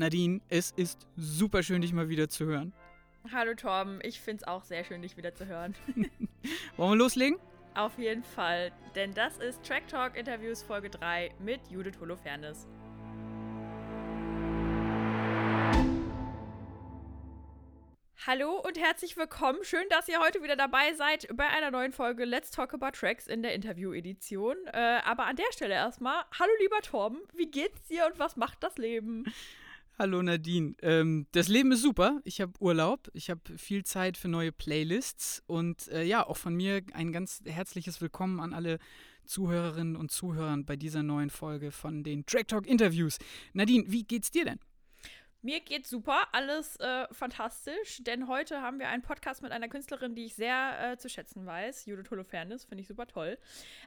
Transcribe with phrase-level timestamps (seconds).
[0.00, 2.72] Nadine, es ist super schön, dich mal wieder zu hören.
[3.30, 5.74] Hallo Torben, ich finde es auch sehr schön, dich wieder zu hören.
[6.78, 7.38] Wollen wir loslegen?
[7.74, 12.66] Auf jeden Fall, denn das ist Track Talk Interviews Folge 3 mit Judith Holofernes.
[18.26, 19.58] Hallo und herzlich willkommen.
[19.64, 23.26] Schön, dass ihr heute wieder dabei seid bei einer neuen Folge Let's Talk About Tracks
[23.26, 24.56] in der Interview-Edition.
[24.72, 28.62] Äh, aber an der Stelle erstmal, hallo lieber Torben, wie geht's dir und was macht
[28.62, 29.24] das Leben?
[30.00, 30.72] Hallo Nadine.
[30.80, 32.22] Ähm, das Leben ist super.
[32.24, 33.10] Ich habe Urlaub.
[33.12, 35.42] Ich habe viel Zeit für neue Playlists.
[35.46, 38.78] Und äh, ja, auch von mir ein ganz herzliches Willkommen an alle
[39.26, 43.18] Zuhörerinnen und Zuhörer bei dieser neuen Folge von den Track Talk Interviews.
[43.52, 44.58] Nadine, wie geht's dir denn?
[45.42, 50.14] Mir geht's super, alles äh, fantastisch, denn heute haben wir einen Podcast mit einer Künstlerin,
[50.14, 53.38] die ich sehr äh, zu schätzen weiß, Judith Holofernes, finde ich super toll.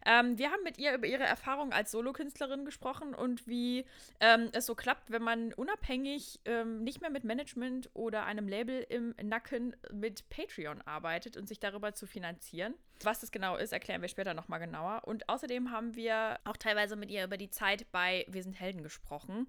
[0.03, 3.85] Ähm, wir haben mit ihr über ihre Erfahrung als Solokünstlerin gesprochen und wie
[4.19, 8.83] ähm, es so klappt, wenn man unabhängig ähm, nicht mehr mit Management oder einem Label
[8.89, 12.73] im Nacken mit Patreon arbeitet und sich darüber zu finanzieren.
[13.01, 15.01] Was das genau ist, erklären wir später nochmal genauer.
[15.05, 18.83] Und außerdem haben wir auch teilweise mit ihr über die Zeit bei Wir sind Helden
[18.83, 19.47] gesprochen.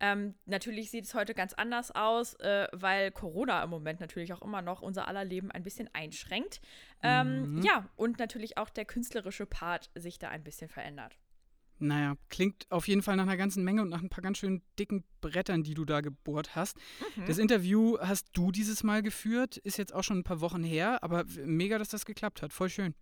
[0.00, 4.42] Ähm, natürlich sieht es heute ganz anders aus, äh, weil Corona im Moment natürlich auch
[4.42, 6.60] immer noch unser aller Leben ein bisschen einschränkt.
[7.02, 7.62] Ähm, mhm.
[7.62, 11.16] Ja, und natürlich auch der künstlerische Part sich da ein bisschen verändert.
[11.78, 14.62] Naja, klingt auf jeden Fall nach einer ganzen Menge und nach ein paar ganz schön
[14.78, 16.78] dicken Brettern, die du da gebohrt hast.
[17.16, 17.26] Mhm.
[17.26, 21.02] Das Interview hast du dieses Mal geführt, ist jetzt auch schon ein paar Wochen her,
[21.02, 22.52] aber mega, dass das geklappt hat.
[22.52, 22.94] Voll schön.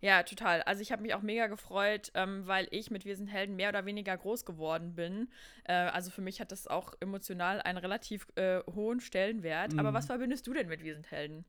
[0.00, 0.62] Ja, total.
[0.62, 3.68] Also ich habe mich auch mega gefreut, ähm, weil ich mit Wir sind Helden mehr
[3.68, 5.28] oder weniger groß geworden bin.
[5.64, 9.72] Äh, also für mich hat das auch emotional einen relativ äh, hohen Stellenwert.
[9.72, 9.78] Mhm.
[9.78, 11.44] Aber was verbindest du denn mit Wir sind Helden?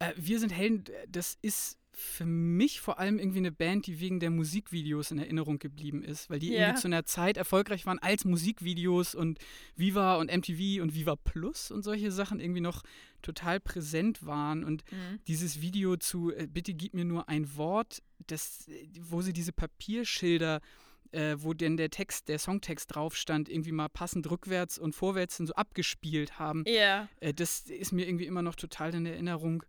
[0.00, 4.20] Äh, Wir sind Helden, das ist für mich vor allem irgendwie eine Band, die wegen
[4.20, 6.62] der Musikvideos in Erinnerung geblieben ist, weil die yeah.
[6.62, 9.38] irgendwie zu einer Zeit erfolgreich waren als Musikvideos und
[9.76, 12.82] Viva und MTV und Viva Plus und solche Sachen irgendwie noch
[13.22, 14.64] total präsent waren.
[14.64, 15.20] Und mhm.
[15.28, 18.66] dieses Video zu äh, Bitte gib mir nur ein Wort, das,
[19.00, 20.60] wo sie diese Papierschilder
[21.14, 25.36] äh, wo denn der Text, der Songtext drauf stand, irgendwie mal passend rückwärts und vorwärts
[25.36, 26.64] so abgespielt haben.
[26.66, 27.08] Yeah.
[27.20, 29.62] Äh, das ist mir irgendwie immer noch total in Erinnerung.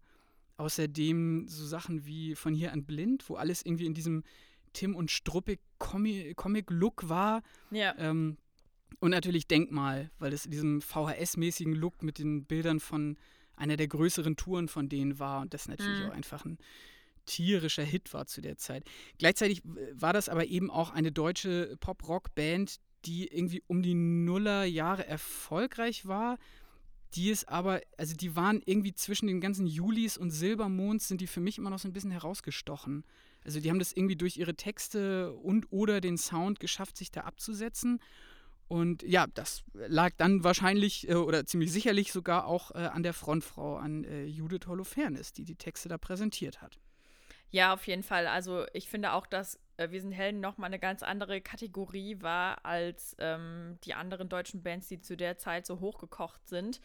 [0.57, 4.23] Außerdem so Sachen wie von hier an blind, wo alles irgendwie in diesem
[4.73, 7.41] Tim und Struppig Comic-Look war.
[7.71, 7.95] Ja.
[7.97, 8.37] Ähm,
[8.99, 13.17] und natürlich Denkmal, weil es in diesem VHS-mäßigen Look mit den Bildern von
[13.55, 16.09] einer der größeren Touren von denen war und das natürlich mhm.
[16.09, 16.57] auch einfach ein
[17.25, 18.83] tierischer Hit war zu der Zeit.
[19.17, 19.61] Gleichzeitig
[19.93, 26.37] war das aber eben auch eine deutsche Pop-Rock-Band, die irgendwie um die Nullerjahre erfolgreich war
[27.13, 31.27] die ist aber, also die waren irgendwie zwischen den ganzen Julis und Silbermonds sind die
[31.27, 33.05] für mich immer noch so ein bisschen herausgestochen.
[33.43, 37.21] Also die haben das irgendwie durch ihre Texte und oder den Sound geschafft, sich da
[37.21, 37.99] abzusetzen.
[38.67, 43.13] Und ja, das lag dann wahrscheinlich äh, oder ziemlich sicherlich sogar auch äh, an der
[43.13, 46.79] Frontfrau, an äh, Judith Holofernes, die die Texte da präsentiert hat.
[47.51, 48.27] Ja, auf jeden Fall.
[48.27, 52.65] Also ich finde auch, dass äh, Wir sind Helden nochmal eine ganz andere Kategorie war
[52.65, 56.81] als ähm, die anderen deutschen Bands, die zu der Zeit so hochgekocht sind.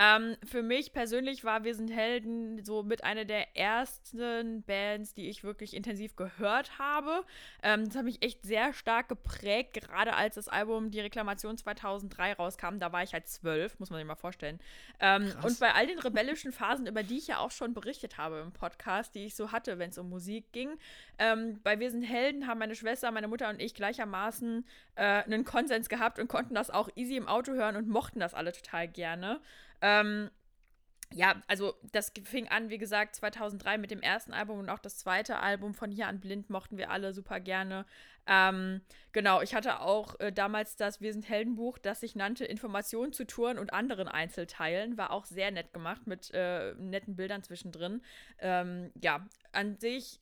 [0.00, 5.28] Ähm, für mich persönlich war Wir sind Helden so mit einer der ersten Bands, die
[5.28, 7.22] ich wirklich intensiv gehört habe.
[7.62, 12.32] Ähm, das hat mich echt sehr stark geprägt, gerade als das Album Die Reklamation 2003
[12.32, 12.78] rauskam.
[12.78, 14.58] Da war ich halt zwölf, muss man sich mal vorstellen.
[15.00, 18.38] Ähm, und bei all den rebellischen Phasen, über die ich ja auch schon berichtet habe
[18.38, 20.78] im Podcast, die ich so hatte, wenn es um Musik ging,
[21.18, 25.44] ähm, bei Wir sind Helden haben meine Schwester, meine Mutter und ich gleichermaßen äh, einen
[25.44, 28.88] Konsens gehabt und konnten das auch easy im Auto hören und mochten das alle total
[28.88, 29.40] gerne.
[29.90, 30.30] Ähm,
[31.12, 34.96] ja, also das fing an, wie gesagt, 2003 mit dem ersten Album und auch das
[34.98, 37.84] zweite Album von Hier an Blind mochten wir alle super gerne.
[38.28, 38.80] Ähm,
[39.10, 43.26] genau, ich hatte auch äh, damals das Wir sind Heldenbuch, das sich nannte Informationen zu
[43.26, 44.98] Touren und anderen Einzelteilen.
[44.98, 48.02] War auch sehr nett gemacht mit äh, netten Bildern zwischendrin.
[48.38, 50.20] Ähm, ja, an sich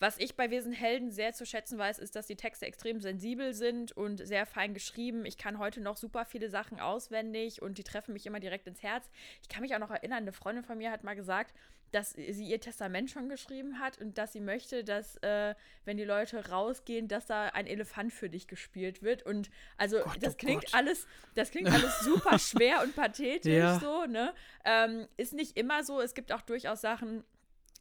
[0.00, 3.54] was ich bei Wesen Helden sehr zu schätzen weiß, ist, dass die Texte extrem sensibel
[3.54, 5.24] sind und sehr fein geschrieben.
[5.24, 8.82] Ich kann heute noch super viele Sachen auswendig und die treffen mich immer direkt ins
[8.82, 9.08] Herz.
[9.42, 11.54] Ich kann mich auch noch erinnern, eine Freundin von mir hat mal gesagt,
[11.94, 15.54] dass sie ihr Testament schon geschrieben hat und dass sie möchte, dass, äh,
[15.84, 19.22] wenn die Leute rausgehen, dass da ein Elefant für dich gespielt wird.
[19.22, 20.74] Und also Gott, das oh klingt Gott.
[20.74, 21.06] alles,
[21.36, 23.78] das klingt alles super schwer und pathetisch ja.
[23.78, 24.34] so, ne?
[24.64, 26.00] Ähm, ist nicht immer so.
[26.00, 27.22] Es gibt auch durchaus Sachen,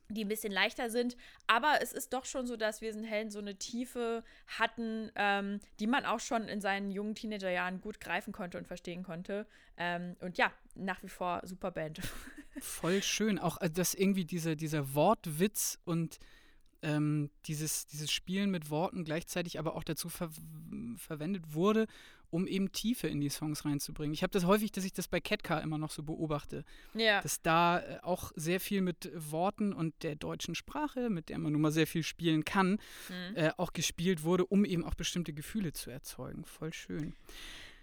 [0.10, 1.16] die ein bisschen leichter sind.
[1.48, 6.06] Aber es ist doch schon so, dass Helden so eine Tiefe hatten, ähm, die man
[6.06, 9.46] auch schon in seinen jungen Teenagerjahren gut greifen konnte und verstehen konnte.
[9.78, 12.02] Ähm, und ja, nach wie vor super Band.
[12.60, 13.40] Voll schön.
[13.40, 16.20] Auch äh, dass irgendwie diese, dieser Wortwitz und
[16.84, 20.30] ähm, dieses, dieses Spielen mit Worten gleichzeitig aber auch dazu ver
[20.98, 21.88] verwendet wurde,
[22.30, 24.14] um eben Tiefe in die Songs reinzubringen.
[24.14, 26.66] Ich habe das häufig, dass ich das bei Catcar immer noch so beobachte.
[26.94, 27.22] Ja.
[27.22, 31.54] Dass da äh, auch sehr viel mit Worten und der deutschen Sprache, mit der man
[31.54, 33.36] nun mal sehr viel spielen kann, mhm.
[33.36, 36.44] äh, auch gespielt wurde, um eben auch bestimmte Gefühle zu erzeugen.
[36.44, 37.14] Voll schön.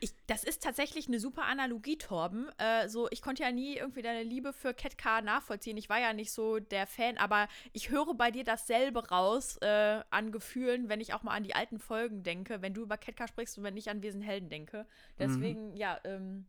[0.03, 2.49] Ich, das ist tatsächlich eine super Analogie, Torben.
[2.59, 5.77] Äh, so, ich konnte ja nie irgendwie deine Liebe für Cat Car nachvollziehen.
[5.77, 10.03] Ich war ja nicht so der Fan, aber ich höre bei dir dasselbe raus äh,
[10.11, 13.17] an Gefühlen, wenn ich auch mal an die alten Folgen denke, wenn du über Cat
[13.17, 14.87] Car sprichst und wenn ich an Wesen Helden denke.
[15.19, 15.77] Deswegen, mhm.
[15.77, 16.47] ja, ähm,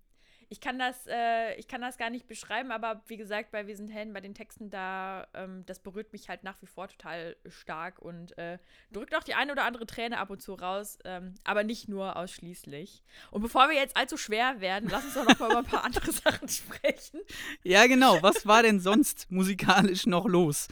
[0.51, 3.77] ich kann das, äh, ich kann das gar nicht beschreiben, aber wie gesagt, bei Wir
[3.77, 7.37] sind Helden, bei den Texten da, ähm, das berührt mich halt nach wie vor total
[7.47, 8.57] stark und äh,
[8.91, 12.17] drückt auch die eine oder andere Träne ab und zu raus, ähm, aber nicht nur
[12.17, 13.01] ausschließlich.
[13.31, 15.85] Und bevor wir jetzt allzu schwer werden, lass uns doch noch mal über ein paar
[15.85, 17.21] andere Sachen sprechen.
[17.63, 18.21] Ja, genau.
[18.21, 20.67] Was war denn sonst musikalisch noch los?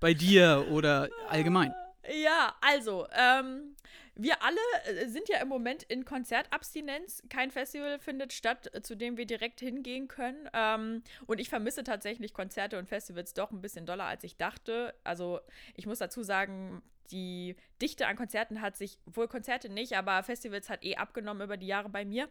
[0.00, 1.72] Bei dir oder allgemein?
[2.24, 3.76] Ja, also, ähm,
[4.22, 7.22] wir alle äh, sind ja im Moment in Konzertabstinenz.
[7.28, 10.48] Kein Festival findet statt, äh, zu dem wir direkt hingehen können.
[10.52, 14.94] Ähm, und ich vermisse tatsächlich Konzerte und Festivals doch ein bisschen doller, als ich dachte.
[15.04, 15.40] Also
[15.74, 20.68] ich muss dazu sagen, die Dichte an Konzerten hat sich, wohl Konzerte nicht, aber Festivals
[20.68, 22.28] hat eh abgenommen über die Jahre bei mir.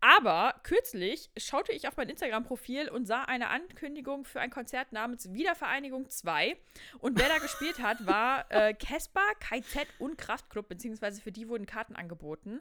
[0.00, 5.32] Aber kürzlich schaute ich auf mein Instagram-Profil und sah eine Ankündigung für ein Konzert namens
[5.32, 6.56] Wiedervereinigung 2.
[6.98, 11.48] Und wer da gespielt hat, war äh, Casper, äh, KZ und Kraftklub, beziehungsweise für die
[11.48, 12.60] wurden Karten angeboten.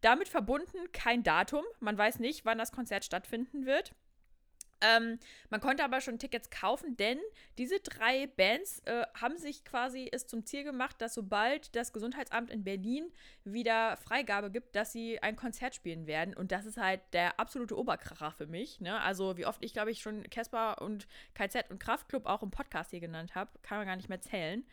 [0.00, 1.64] Damit verbunden kein Datum.
[1.80, 3.94] Man weiß nicht, wann das Konzert stattfinden wird.
[4.80, 5.18] Ähm,
[5.50, 7.18] man konnte aber schon Tickets kaufen, denn
[7.56, 12.50] diese drei Bands äh, haben sich quasi es zum Ziel gemacht, dass sobald das Gesundheitsamt
[12.50, 13.10] in Berlin
[13.44, 16.34] wieder Freigabe gibt, dass sie ein Konzert spielen werden.
[16.34, 18.80] Und das ist halt der absolute Oberkracher für mich.
[18.80, 19.00] Ne?
[19.00, 22.90] Also wie oft ich, glaube ich, schon Casper und KZ und Kraftklub auch im Podcast
[22.90, 24.64] hier genannt habe, kann man gar nicht mehr zählen.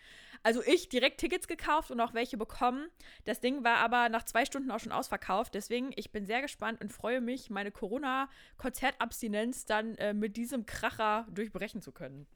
[0.46, 2.90] Also ich direkt Tickets gekauft und auch welche bekommen.
[3.24, 5.56] Das Ding war aber nach zwei Stunden auch schon ausverkauft.
[5.56, 11.28] Deswegen, ich bin sehr gespannt und freue mich, meine Corona-Konzertabstinenz dann äh, mit diesem Kracher
[11.34, 12.28] durchbrechen zu können.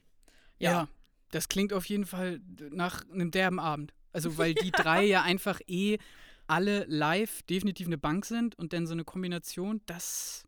[0.58, 0.70] Ja.
[0.70, 0.88] ja,
[1.30, 2.40] das klingt auf jeden Fall
[2.70, 3.94] nach einem derben Abend.
[4.12, 5.98] Also weil die drei ja einfach eh
[6.46, 10.44] alle live definitiv eine Bank sind und dann so eine Kombination, das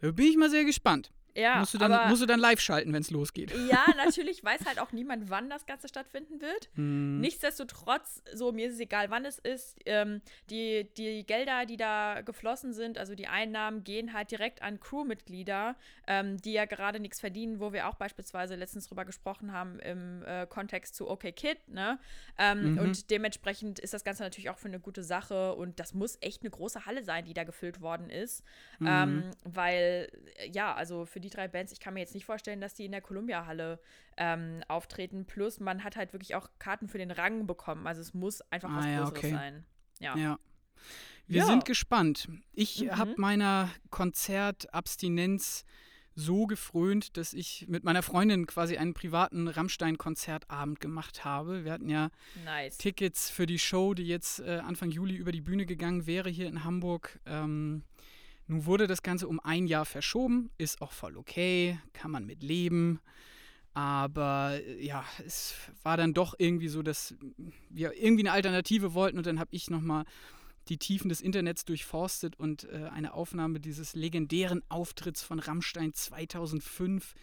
[0.00, 1.10] da bin ich mal sehr gespannt.
[1.38, 3.52] Ja, musst du dann, musst du dann live schalten, wenn es losgeht.
[3.70, 6.68] Ja, natürlich weiß halt auch niemand, wann das Ganze stattfinden wird.
[6.74, 7.20] Hm.
[7.20, 9.78] Nichtsdestotrotz, so mir ist es egal, wann es ist.
[9.86, 10.20] Ähm,
[10.50, 15.76] die, die Gelder, die da geflossen sind, also die Einnahmen, gehen halt direkt an Crewmitglieder,
[16.08, 20.24] ähm, die ja gerade nichts verdienen, wo wir auch beispielsweise letztens drüber gesprochen haben im
[20.24, 21.58] äh, Kontext zu OK Kid.
[21.68, 22.00] Ne?
[22.36, 22.78] Ähm, mhm.
[22.78, 26.42] Und dementsprechend ist das Ganze natürlich auch für eine gute Sache und das muss echt
[26.42, 28.42] eine große Halle sein, die da gefüllt worden ist.
[28.80, 28.86] Mhm.
[28.88, 30.10] Ähm, weil,
[30.50, 32.84] ja, also für die die drei Bands, ich kann mir jetzt nicht vorstellen, dass die
[32.84, 33.80] in der Columbia-Halle
[34.16, 35.26] ähm, auftreten.
[35.26, 37.86] Plus, man hat halt wirklich auch Karten für den Rang bekommen.
[37.86, 39.30] Also es muss einfach ah, was ja, Größeres okay.
[39.30, 39.64] sein.
[40.00, 40.16] Ja.
[40.16, 40.38] ja.
[41.26, 41.46] Wir ja.
[41.46, 42.28] sind gespannt.
[42.52, 42.96] Ich mhm.
[42.96, 45.64] habe meiner Konzertabstinenz
[46.18, 51.64] so gefrönt, dass ich mit meiner Freundin quasi einen privaten Rammstein-Konzertabend gemacht habe.
[51.64, 52.10] Wir hatten ja
[52.44, 52.76] nice.
[52.76, 56.48] Tickets für die Show, die jetzt äh, Anfang Juli über die Bühne gegangen wäre hier
[56.48, 57.20] in Hamburg.
[57.24, 57.84] Ähm,
[58.48, 62.42] nun wurde das Ganze um ein Jahr verschoben, ist auch voll okay, kann man mit
[62.42, 63.00] leben.
[63.74, 67.14] Aber äh, ja, es war dann doch irgendwie so, dass
[67.68, 70.04] wir irgendwie eine Alternative wollten und dann habe ich nochmal
[70.68, 77.14] die Tiefen des Internets durchforstet und äh, eine Aufnahme dieses legendären Auftritts von Rammstein 2005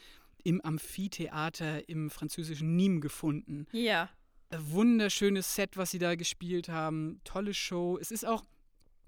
[0.44, 3.66] im Amphitheater im französischen Nîmes gefunden.
[3.72, 4.10] Ja.
[4.56, 7.20] Wunderschönes Set, was sie da gespielt haben.
[7.24, 7.98] Tolle Show.
[8.00, 8.44] Es ist auch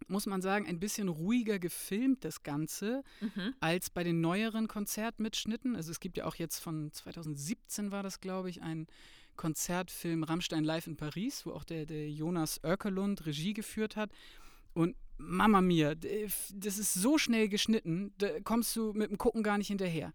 [0.07, 3.53] muss man sagen, ein bisschen ruhiger gefilmt, das Ganze, mhm.
[3.59, 5.75] als bei den neueren Konzertmitschnitten.
[5.75, 8.87] Also es gibt ja auch jetzt von 2017 war das, glaube ich, ein
[9.35, 14.11] Konzertfilm Rammstein Live in Paris, wo auch der, der Jonas Oerkelund Regie geführt hat.
[14.73, 19.57] Und Mama mia, das ist so schnell geschnitten, da kommst du mit dem Gucken gar
[19.57, 20.13] nicht hinterher.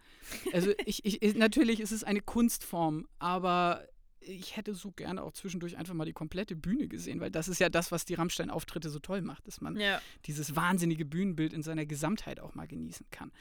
[0.52, 3.84] Also ich, ich, natürlich ist es eine Kunstform, aber
[4.26, 7.60] ich hätte so gerne auch zwischendurch einfach mal die komplette Bühne gesehen, weil das ist
[7.60, 10.00] ja das, was die Rammstein-Auftritte so toll macht, dass man ja.
[10.26, 13.32] dieses wahnsinnige Bühnenbild in seiner Gesamtheit auch mal genießen kann.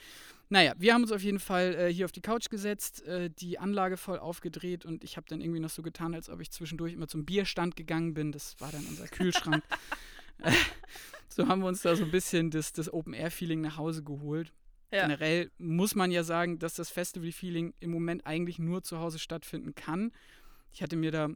[0.48, 3.58] Naja, wir haben uns auf jeden Fall äh, hier auf die Couch gesetzt, äh, die
[3.58, 6.92] Anlage voll aufgedreht und ich habe dann irgendwie noch so getan, als ob ich zwischendurch
[6.92, 8.32] immer zum Bierstand gegangen bin.
[8.32, 9.62] Das war dann unser Kühlschrank.
[11.28, 14.52] so haben wir uns da so ein bisschen das, das Open-Air-Feeling nach Hause geholt.
[14.90, 15.02] Ja.
[15.02, 19.74] Generell muss man ja sagen, dass das Festival-Feeling im Moment eigentlich nur zu Hause stattfinden
[19.74, 20.12] kann.
[20.72, 21.28] Ich hatte mir da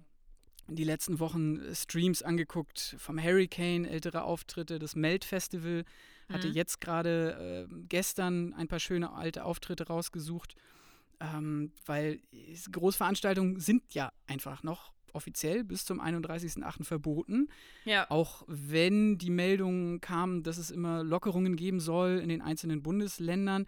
[0.68, 5.84] die letzten Wochen äh, Streams angeguckt vom Hurricane, ältere Auftritte, das Melt-Festival.
[6.28, 6.54] Hatte mhm.
[6.54, 10.56] jetzt gerade äh, gestern ein paar schöne alte Auftritte rausgesucht,
[11.20, 12.20] ähm, weil
[12.72, 16.84] Großveranstaltungen sind ja einfach noch offiziell bis zum 31.08.
[16.84, 17.48] verboten.
[17.84, 18.10] Ja.
[18.10, 23.66] Auch wenn die Meldungen kamen, dass es immer Lockerungen geben soll in den einzelnen Bundesländern.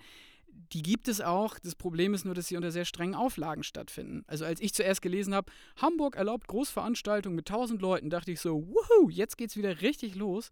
[0.72, 1.58] Die gibt es auch.
[1.58, 4.24] Das Problem ist nur, dass sie unter sehr strengen Auflagen stattfinden.
[4.26, 8.66] Also als ich zuerst gelesen habe, Hamburg erlaubt Großveranstaltungen mit 1000 Leuten, dachte ich so,
[8.66, 10.50] wuhu, jetzt geht's wieder richtig los.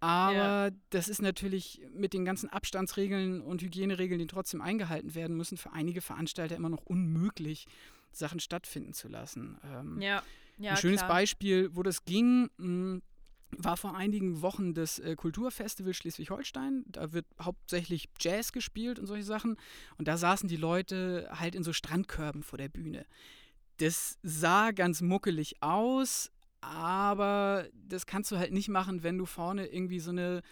[0.00, 0.70] Aber ja.
[0.90, 5.72] das ist natürlich mit den ganzen Abstandsregeln und Hygieneregeln, die trotzdem eingehalten werden müssen, für
[5.72, 7.66] einige Veranstalter immer noch unmöglich,
[8.10, 9.58] Sachen stattfinden zu lassen.
[9.64, 10.22] Ähm, ja.
[10.58, 10.72] ja.
[10.72, 11.08] Ein schönes klar.
[11.08, 13.02] Beispiel, wo das ging, mh, hm,
[13.56, 16.84] war vor einigen Wochen das äh, Kulturfestival Schleswig-Holstein.
[16.86, 19.56] Da wird hauptsächlich Jazz gespielt und solche Sachen.
[19.98, 23.06] Und da saßen die Leute halt in so Strandkörben vor der Bühne.
[23.78, 26.30] Das sah ganz muckelig aus,
[26.60, 30.42] aber das kannst du halt nicht machen, wenn du vorne irgendwie so eine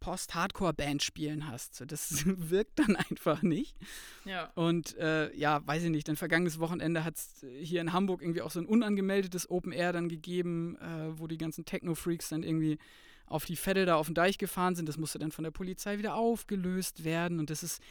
[0.00, 1.82] Post-Hardcore-Band spielen hast.
[1.86, 3.76] Das wirkt dann einfach nicht.
[4.24, 4.50] Ja.
[4.54, 8.42] Und äh, ja, weiß ich nicht, dann vergangenes Wochenende hat es hier in Hamburg irgendwie
[8.42, 12.78] auch so ein unangemeldetes Open Air dann gegeben, äh, wo die ganzen Techno-Freaks dann irgendwie
[13.26, 14.88] auf die Vettel da auf den Deich gefahren sind.
[14.88, 17.38] Das musste dann von der Polizei wieder aufgelöst werden.
[17.38, 17.82] Und das ist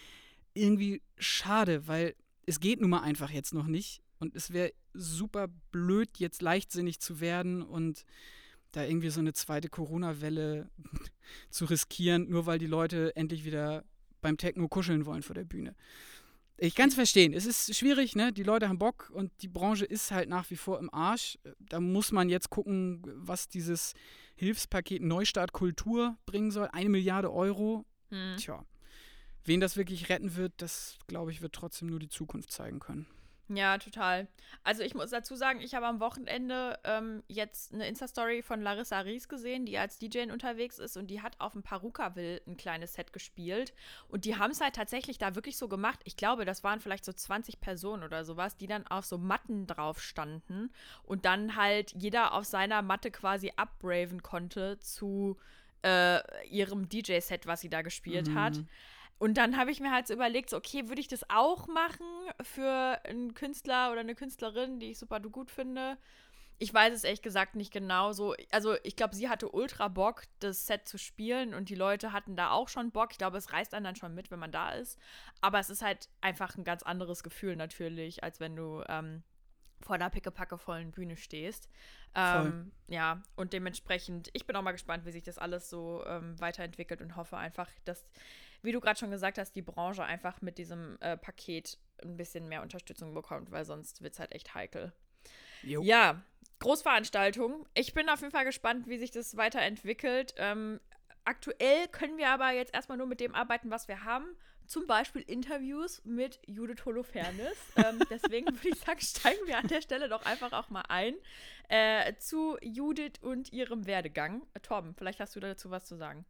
[0.54, 4.02] irgendwie schade, weil es geht nun mal einfach jetzt noch nicht.
[4.20, 8.04] Und es wäre super blöd, jetzt leichtsinnig zu werden und
[8.72, 10.70] da irgendwie so eine zweite Corona-Welle
[11.50, 13.84] zu riskieren, nur weil die Leute endlich wieder
[14.22, 15.76] beim Techno kuscheln wollen vor der Bühne.
[16.60, 17.34] Ich kann es verstehen.
[17.34, 18.34] Es ist schwierig, ne?
[18.34, 21.38] Die Leute haben Bock und die Branche ist halt nach wie vor im Arsch.
[21.60, 23.94] Da muss man jetzt gucken, was dieses
[24.36, 26.68] Hilfspaket Neustart Kultur bringen soll.
[26.72, 27.86] Eine Milliarde Euro.
[28.10, 28.38] Hm.
[28.38, 28.66] Tja.
[29.46, 33.06] Wen das wirklich retten wird, das glaube ich, wird trotzdem nur die Zukunft zeigen können.
[33.50, 34.28] Ja, total.
[34.64, 39.00] Also ich muss dazu sagen, ich habe am Wochenende ähm, jetzt eine Insta-Story von Larissa
[39.00, 42.96] Ries gesehen, die als DJ unterwegs ist und die hat auf dem Parukaville ein kleines
[42.96, 43.74] Set gespielt.
[44.10, 46.00] Und die haben es halt tatsächlich da wirklich so gemacht.
[46.04, 49.66] Ich glaube, das waren vielleicht so 20 Personen oder sowas, die dann auf so Matten
[49.66, 50.70] drauf standen
[51.04, 55.38] und dann halt jeder auf seiner Matte quasi abraven konnte zu
[55.84, 58.40] äh, ihrem DJ-Set, was sie da gespielt mhm.
[58.40, 58.60] hat.
[59.20, 62.06] Und dann habe ich mir halt so überlegt, so, okay, würde ich das auch machen
[62.42, 65.98] für einen Künstler oder eine Künstlerin, die ich super gut finde?
[66.60, 68.36] Ich weiß es ehrlich gesagt nicht genau so.
[68.52, 72.36] Also, ich glaube, sie hatte ultra Bock, das Set zu spielen und die Leute hatten
[72.36, 73.10] da auch schon Bock.
[73.12, 75.00] Ich glaube, es reißt einen dann schon mit, wenn man da ist.
[75.42, 79.24] Aber es ist halt einfach ein ganz anderes Gefühl natürlich, als wenn du ähm,
[79.82, 81.70] vor einer pickepackevollen Bühne stehst.
[82.16, 86.40] Ähm, ja, und dementsprechend, ich bin auch mal gespannt, wie sich das alles so ähm,
[86.40, 88.08] weiterentwickelt und hoffe einfach, dass
[88.62, 92.48] wie du gerade schon gesagt hast, die Branche einfach mit diesem äh, Paket ein bisschen
[92.48, 94.94] mehr Unterstützung bekommt, weil sonst wird es halt echt heikel.
[95.64, 95.82] Jo.
[95.82, 96.22] Ja,
[96.60, 97.68] Großveranstaltung.
[97.74, 100.34] Ich bin auf jeden Fall gespannt, wie sich das weiterentwickelt.
[100.38, 100.80] Ähm,
[101.24, 104.26] aktuell können wir aber jetzt erstmal nur mit dem arbeiten, was wir haben.
[104.66, 107.56] Zum Beispiel Interviews mit Judith Holofernes.
[107.78, 111.16] ähm, deswegen würde ich sagen, steigen wir an der Stelle doch einfach auch mal ein
[111.70, 114.46] äh, zu Judith und ihrem Werdegang.
[114.54, 116.26] Äh, Torben, vielleicht hast du dazu was zu sagen.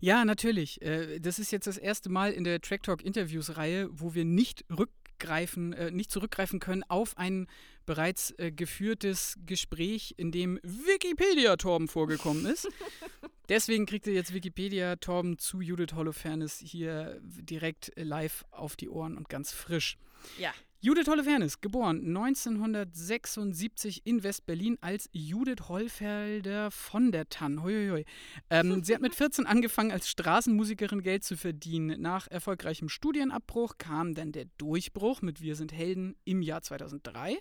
[0.00, 0.80] Ja, natürlich.
[0.82, 4.64] Äh, das ist jetzt das erste Mal in der Track Talk Interviews-Reihe, wo wir nicht
[4.70, 7.46] rückgreifen, äh, nicht zurückgreifen können auf ein
[7.86, 12.68] bereits äh, geführtes Gespräch, in dem Wikipedia-Torben vorgekommen ist.
[13.48, 19.28] Deswegen kriegt ihr jetzt Wikipedia-Torben zu Judith Holofernes hier direkt live auf die Ohren und
[19.28, 19.98] ganz frisch.
[20.38, 20.52] Ja.
[20.82, 27.62] Judith Holofernes, geboren 1976 in West-Berlin als Judith Hollfelder von der Tann.
[27.62, 28.04] Hoi,
[28.50, 32.00] Ähm, sie hat mit 14 angefangen, als Straßenmusikerin Geld zu verdienen.
[32.02, 37.38] Nach erfolgreichem Studienabbruch kam dann der Durchbruch mit Wir sind Helden im Jahr 2003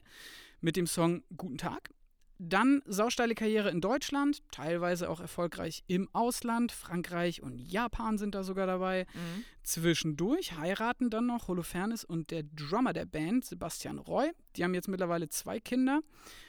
[0.61, 1.89] mit dem Song Guten Tag.
[2.37, 6.71] Dann sausteile Karriere in Deutschland, teilweise auch erfolgreich im Ausland.
[6.71, 9.05] Frankreich und Japan sind da sogar dabei.
[9.13, 9.45] Mhm.
[9.63, 14.31] Zwischendurch heiraten dann noch Holofernes und der Drummer der Band, Sebastian Roy.
[14.55, 16.01] Die haben jetzt mittlerweile zwei Kinder.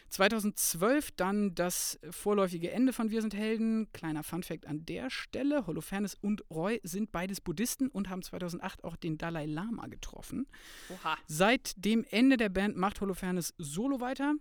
[0.08, 3.90] 2012 dann das vorläufige Ende von Wir sind Helden.
[3.92, 8.96] Kleiner Funfact an der Stelle: Holofernes und Roy sind beides Buddhisten und haben 2008 auch
[8.96, 10.46] den Dalai Lama getroffen.
[10.90, 11.16] Oha.
[11.26, 14.34] Seit dem Ende der Band macht Holofernes solo weiter.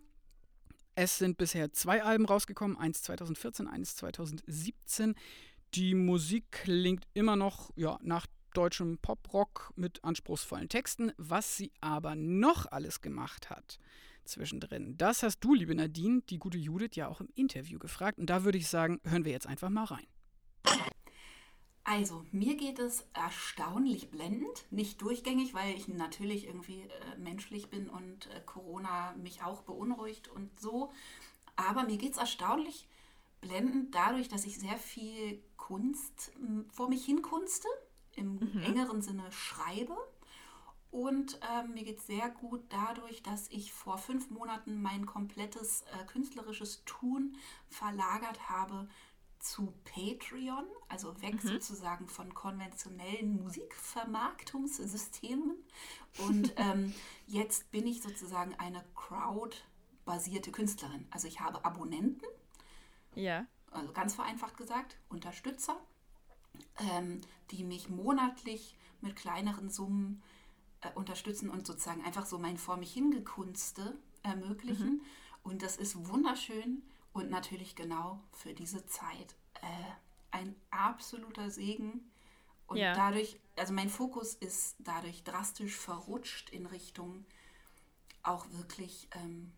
[0.96, 5.16] Es sind bisher zwei Alben rausgekommen, eins 2014, eins 2017.
[5.74, 11.12] Die Musik klingt immer noch ja, nach deutschem Pop-Rock mit anspruchsvollen Texten.
[11.18, 13.78] Was sie aber noch alles gemacht hat
[14.24, 18.18] zwischendrin, das hast du, liebe Nadine, die gute Judith, ja auch im Interview gefragt.
[18.18, 20.08] Und da würde ich sagen, hören wir jetzt einfach mal rein.
[21.88, 27.90] Also, mir geht es erstaunlich blendend, nicht durchgängig, weil ich natürlich irgendwie äh, menschlich bin
[27.90, 30.92] und äh, Corona mich auch beunruhigt und so.
[31.56, 32.88] Aber mir geht es erstaunlich
[33.40, 36.32] blendend dadurch, dass ich sehr viel Kunst
[36.72, 37.68] vor mich hin kunste,
[38.16, 38.64] im mhm.
[38.64, 39.96] engeren Sinne schreibe
[40.90, 45.84] Und ähm, mir geht es sehr gut dadurch, dass ich vor fünf Monaten mein komplettes
[45.84, 47.38] äh, künstlerisches Tun
[47.70, 48.88] verlagert habe
[49.46, 51.50] zu Patreon, also weg mhm.
[51.50, 55.56] sozusagen von konventionellen Musikvermarktungssystemen.
[56.18, 56.96] Und ähm,
[57.28, 61.06] jetzt bin ich sozusagen eine Crowd-basierte Künstlerin.
[61.12, 62.26] Also ich habe Abonnenten.
[63.14, 63.46] Ja.
[63.72, 65.80] Also ganz vereinfacht gesagt, Unterstützer,
[66.92, 67.22] ähm,
[67.52, 70.24] die mich monatlich mit kleineren Summen
[70.82, 74.94] äh, unterstützen und sozusagen einfach so mein vor mich hingekunste ermöglichen.
[74.94, 75.02] Mhm.
[75.44, 76.82] Und das ist wunderschön
[77.16, 79.92] und natürlich genau für diese Zeit äh,
[80.32, 82.12] ein absoluter Segen.
[82.68, 82.94] Und ja.
[82.94, 87.26] dadurch, also mein Fokus ist dadurch drastisch verrutscht in Richtung
[88.22, 89.54] auch wirklich ähm,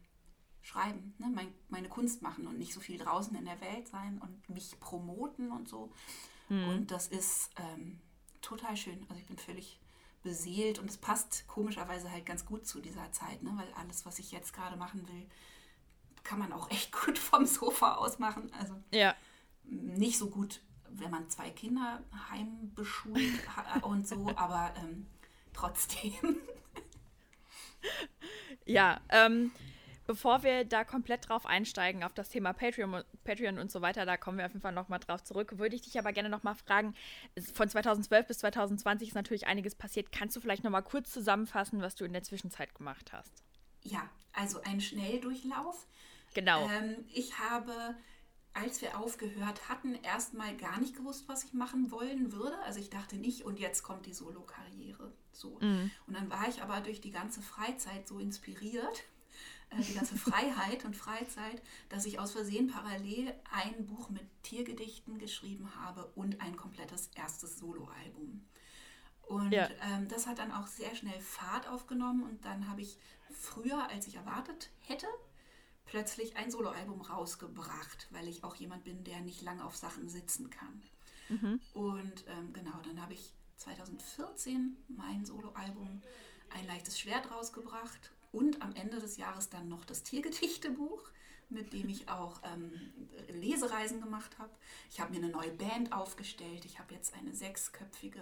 [0.61, 1.31] schreiben, ne?
[1.33, 4.79] mein, meine Kunst machen und nicht so viel draußen in der Welt sein und mich
[4.79, 5.91] promoten und so.
[6.49, 6.67] Mhm.
[6.67, 7.99] Und das ist ähm,
[8.43, 9.03] total schön.
[9.09, 9.79] Also ich bin völlig
[10.21, 13.51] beseelt und es passt komischerweise halt ganz gut zu dieser Zeit, ne?
[13.55, 15.25] weil alles, was ich jetzt gerade machen will,
[16.27, 18.51] kann man auch echt gut vom Sofa aus machen.
[18.59, 19.15] Also ja.
[19.63, 23.39] nicht so gut, wenn man zwei Kinder heimbeschult
[23.81, 25.07] und so, aber ähm,
[25.53, 26.37] trotzdem.
[28.65, 29.51] ja, ähm,
[30.05, 34.17] bevor wir da komplett drauf einsteigen, auf das Thema Patreon, Patreon und so weiter, da
[34.17, 36.93] kommen wir auf jeden Fall nochmal drauf zurück, würde ich dich aber gerne nochmal fragen,
[37.53, 40.11] von 2012 bis 2020 ist natürlich einiges passiert.
[40.11, 43.43] Kannst du vielleicht nochmal kurz zusammenfassen, was du in der Zwischenzeit gemacht hast?
[43.83, 45.87] Ja, also ein Schnelldurchlauf.
[46.37, 46.69] Genau.
[46.69, 47.95] Ähm, ich habe,
[48.53, 52.55] als wir aufgehört hatten, erstmal gar nicht gewusst, was ich machen wollen würde.
[52.59, 55.11] Also ich dachte nicht, und jetzt kommt die Solo-Karriere.
[55.31, 55.57] So.
[55.59, 55.89] Mhm.
[56.05, 59.03] Und dann war ich aber durch die ganze Freizeit so inspiriert,
[59.71, 65.17] äh, die ganze Freiheit und Freizeit, dass ich aus Versehen parallel ein Buch mit Tiergedichten
[65.17, 68.45] geschrieben habe und ein komplettes erstes Soloalbum.
[69.23, 69.69] Und ja.
[69.91, 72.99] ähm, das hat dann auch sehr schnell Fahrt aufgenommen und dann habe ich
[73.31, 75.07] früher, als ich erwartet hätte,
[75.87, 80.49] plötzlich ein Soloalbum rausgebracht, weil ich auch jemand bin, der nicht lange auf Sachen sitzen
[80.49, 80.83] kann.
[81.29, 81.59] Mhm.
[81.73, 86.01] Und ähm, genau, dann habe ich 2014 mein Soloalbum
[86.49, 91.03] Ein leichtes Schwert rausgebracht und am Ende des Jahres dann noch das Tiergedichtebuch,
[91.49, 92.71] mit dem ich auch ähm,
[93.29, 94.51] Lesereisen gemacht habe.
[94.89, 96.65] Ich habe mir eine neue Band aufgestellt.
[96.65, 98.21] Ich habe jetzt eine sechsköpfige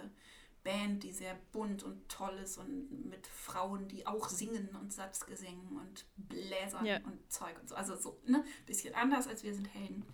[0.66, 5.76] Band, die sehr bunt und toll ist und mit Frauen, die auch singen und Satzgesängen
[5.76, 6.96] und Bläsern ja.
[7.04, 7.76] und Zeug und so.
[7.76, 8.44] Also so ein ne?
[8.66, 10.04] bisschen anders als wir sind Helden,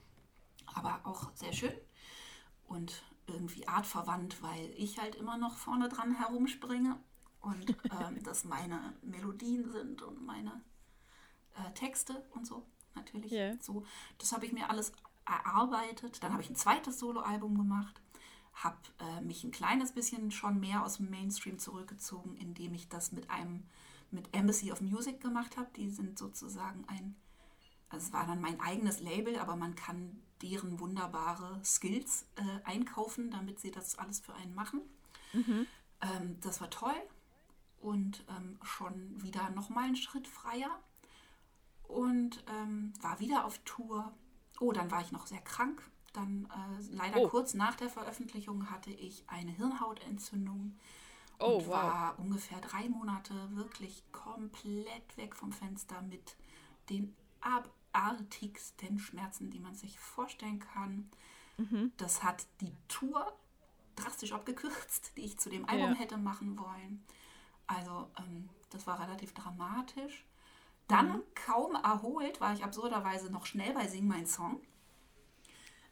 [0.66, 1.72] aber auch sehr schön
[2.68, 6.98] und irgendwie artverwandt, weil ich halt immer noch vorne dran herumspringe
[7.40, 10.60] und ähm, das meine Melodien sind und meine
[11.56, 13.32] äh, Texte und so natürlich.
[13.32, 13.56] Yeah.
[13.62, 13.86] So,
[14.18, 14.92] das habe ich mir alles
[15.24, 16.22] erarbeitet.
[16.22, 18.02] Dann habe ich ein zweites Soloalbum gemacht
[18.52, 23.12] habe äh, mich ein kleines bisschen schon mehr aus dem Mainstream zurückgezogen, indem ich das
[23.12, 23.64] mit einem,
[24.10, 25.70] mit Embassy of Music gemacht habe.
[25.76, 27.16] Die sind sozusagen ein,
[27.88, 33.30] also es war dann mein eigenes Label, aber man kann deren wunderbare Skills äh, einkaufen,
[33.30, 34.82] damit sie das alles für einen machen.
[35.32, 35.66] Mhm.
[36.00, 37.00] Ähm, das war toll
[37.80, 40.78] und ähm, schon wieder nochmal einen Schritt freier
[41.84, 44.12] und ähm, war wieder auf Tour.
[44.60, 45.82] Oh, dann war ich noch sehr krank
[46.12, 47.28] dann äh, leider oh.
[47.28, 50.78] kurz nach der Veröffentlichung hatte ich eine Hirnhautentzündung
[51.38, 51.68] oh, und wow.
[51.68, 56.36] war ungefähr drei Monate wirklich komplett weg vom Fenster mit
[56.90, 61.10] den abartigsten Schmerzen, die man sich vorstellen kann.
[61.56, 61.92] Mhm.
[61.96, 63.32] Das hat die Tour
[63.96, 65.98] drastisch abgekürzt, die ich zu dem Album ja.
[65.98, 67.04] hätte machen wollen.
[67.66, 70.24] Also ähm, das war relativ dramatisch.
[70.88, 71.22] Dann mhm.
[71.34, 74.60] kaum erholt war ich absurderweise noch schnell bei Sing Mein Song.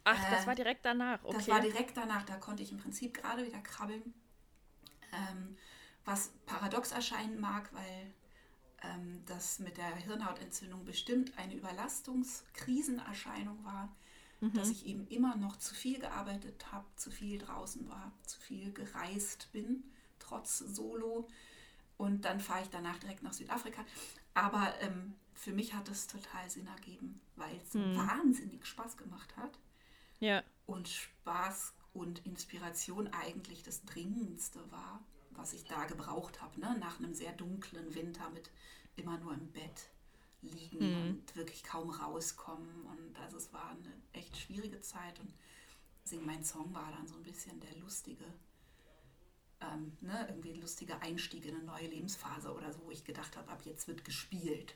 [0.04, 1.18] Ach, das war ähm, direkt danach.
[1.22, 1.36] Okay.
[1.36, 2.24] Das war direkt danach.
[2.24, 4.14] Da konnte ich im Prinzip gerade wieder krabbeln.
[5.12, 5.56] Ähm,
[6.04, 8.14] was paradox erscheinen mag, weil
[8.82, 13.94] ähm, das mit der Hirnhautentzündung bestimmt eine Überlastungskrisenerscheinung war,
[14.40, 14.52] mhm.
[14.54, 18.72] dass ich eben immer noch zu viel gearbeitet habe, zu viel draußen war, zu viel
[18.72, 19.84] gereist bin,
[20.18, 21.28] trotz Solo.
[21.96, 23.84] Und dann fahre ich danach direkt nach Südafrika.
[24.32, 27.96] Aber ähm, für mich hat es total Sinn ergeben, weil es mhm.
[27.96, 29.58] wahnsinnig Spaß gemacht hat.
[30.20, 30.42] Ja.
[30.66, 36.76] Und Spaß und Inspiration eigentlich das Dringendste war, was ich da gebraucht habe, ne?
[36.78, 38.50] nach einem sehr dunklen Winter mit
[38.96, 39.90] immer nur im Bett
[40.42, 41.10] liegen mhm.
[41.10, 42.82] und wirklich kaum rauskommen.
[42.82, 45.32] Und also es war eine echt schwierige Zeit und
[46.04, 48.24] Sing mein Song war dann so ein bisschen der lustige,
[49.60, 53.50] ähm, ne, irgendwie lustige Einstieg in eine neue Lebensphase oder so, wo ich gedacht habe,
[53.50, 54.74] ab jetzt wird gespielt.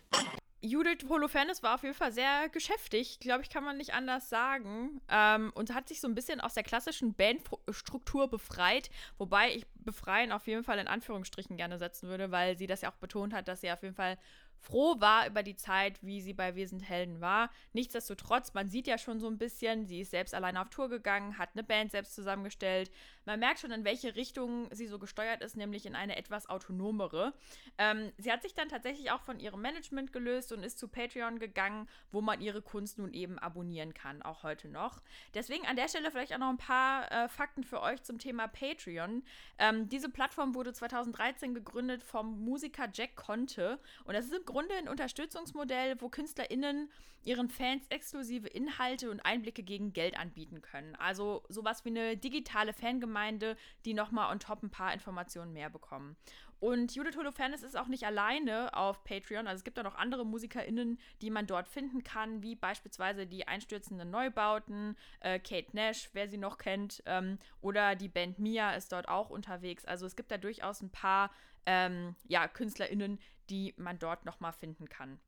[0.65, 5.03] Judith Holofernes war auf jeden Fall sehr geschäftig, glaube ich, kann man nicht anders sagen.
[5.11, 10.33] Ähm, und hat sich so ein bisschen aus der klassischen Bandstruktur befreit, wobei ich befreien
[10.33, 13.47] auf jeden Fall in Anführungsstrichen gerne setzen würde, weil sie das ja auch betont hat,
[13.47, 14.17] dass sie auf jeden Fall
[14.65, 17.51] froh war über die Zeit, wie sie bei Wir sind Helden war.
[17.73, 21.39] Nichtsdestotrotz, man sieht ja schon so ein bisschen, sie ist selbst alleine auf Tour gegangen,
[21.39, 22.91] hat eine Band selbst zusammengestellt.
[23.27, 27.35] Man merkt schon, in welche Richtung sie so gesteuert ist, nämlich in eine etwas autonomere.
[27.79, 31.39] Ähm, sie hat sich dann tatsächlich auch von ihrem Management gelöst und ist zu Patreon
[31.39, 35.03] gegangen, wo man ihre Kunst nun eben abonnieren kann, auch heute noch.
[35.35, 38.49] Deswegen an der Stelle vielleicht auch noch ein paar äh, Fakten für euch zum Thema
[38.49, 39.23] Patreon.
[39.59, 44.77] Ähm, diese Plattform wurde 2013 gegründet vom Musiker Jack Conte und das ist im Grunde
[44.77, 46.89] ein Unterstützungsmodell, wo KünstlerInnen
[47.25, 50.95] ihren Fans exklusive Inhalte und Einblicke gegen Geld anbieten können.
[50.95, 56.15] Also sowas wie eine digitale Fangemeinde, die nochmal on top ein paar Informationen mehr bekommen.
[56.61, 59.49] Und Judith Holofernes ist auch nicht alleine auf Patreon.
[59.49, 63.49] Also es gibt auch noch andere MusikerInnen, die man dort finden kann, wie beispielsweise die
[63.49, 68.93] einstürzenden Neubauten, äh, Kate Nash, wer sie noch kennt, ähm, oder die Band Mia ist
[68.93, 69.85] dort auch unterwegs.
[69.85, 71.33] Also es gibt da durchaus ein paar
[71.67, 73.19] ähm, ja, KünstlerInnen,
[73.51, 75.19] die man dort nochmal finden kann.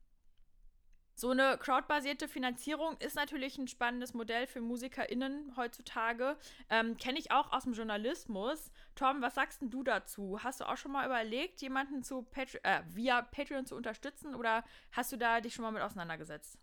[1.19, 6.37] So eine crowdbasierte Finanzierung ist natürlich ein spannendes Modell für MusikerInnen heutzutage.
[6.69, 8.71] Ähm, Kenne ich auch aus dem Journalismus.
[8.93, 10.37] Tom, was sagst du dazu?
[10.43, 14.63] Hast du auch schon mal überlegt, jemanden zu Patri äh, via Patreon zu unterstützen oder
[14.91, 16.59] hast du da dich schon mal mit auseinandergesetzt?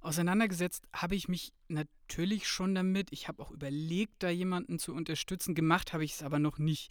[0.00, 3.12] Auseinandergesetzt habe ich mich natürlich schon damit.
[3.12, 5.54] Ich habe auch überlegt, da jemanden zu unterstützen.
[5.54, 6.90] Gemacht habe ich es aber noch nicht.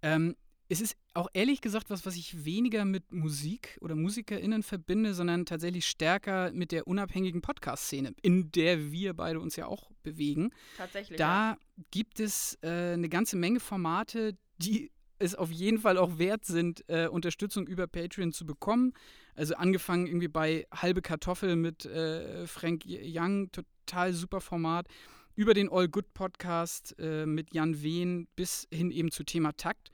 [0.00, 0.36] Ähm,
[0.72, 5.44] es ist auch ehrlich gesagt was, was ich weniger mit Musik oder MusikerInnen verbinde, sondern
[5.44, 10.50] tatsächlich stärker mit der unabhängigen Podcast-Szene, in der wir beide uns ja auch bewegen.
[10.78, 11.18] Tatsächlich.
[11.18, 11.58] Da ja.
[11.90, 16.88] gibt es äh, eine ganze Menge Formate, die es auf jeden Fall auch wert sind,
[16.88, 18.94] äh, Unterstützung über Patreon zu bekommen.
[19.34, 24.86] Also angefangen irgendwie bei Halbe Kartoffel mit äh, Frank Young, total super Format,
[25.34, 29.92] über den All Good Podcast äh, mit Jan Wehn bis hin eben zu Thema Takt.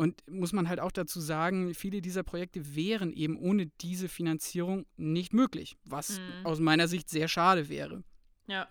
[0.00, 4.86] Und muss man halt auch dazu sagen, viele dieser Projekte wären eben ohne diese Finanzierung
[4.96, 6.46] nicht möglich, was mhm.
[6.46, 8.02] aus meiner Sicht sehr schade wäre.
[8.46, 8.66] Ja.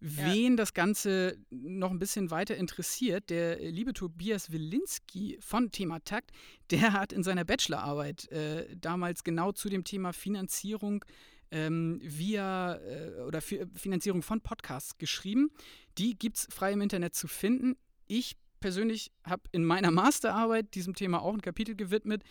[0.00, 0.56] Wen ja.
[0.56, 6.30] das Ganze noch ein bisschen weiter interessiert, der liebe Tobias Wilinski von Thema Takt,
[6.70, 11.04] der hat in seiner Bachelorarbeit äh, damals genau zu dem Thema Finanzierung
[11.50, 15.50] ähm, via äh, oder Finanzierung von Podcasts geschrieben.
[15.98, 17.76] Die gibt es frei im Internet zu finden.
[18.06, 22.22] Ich persönlich habe in meiner Masterarbeit diesem Thema auch ein Kapitel gewidmet.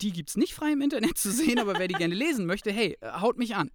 [0.00, 2.72] Die gibt es nicht frei im Internet zu sehen, aber wer die gerne lesen möchte,
[2.72, 3.70] hey, äh, haut mich an.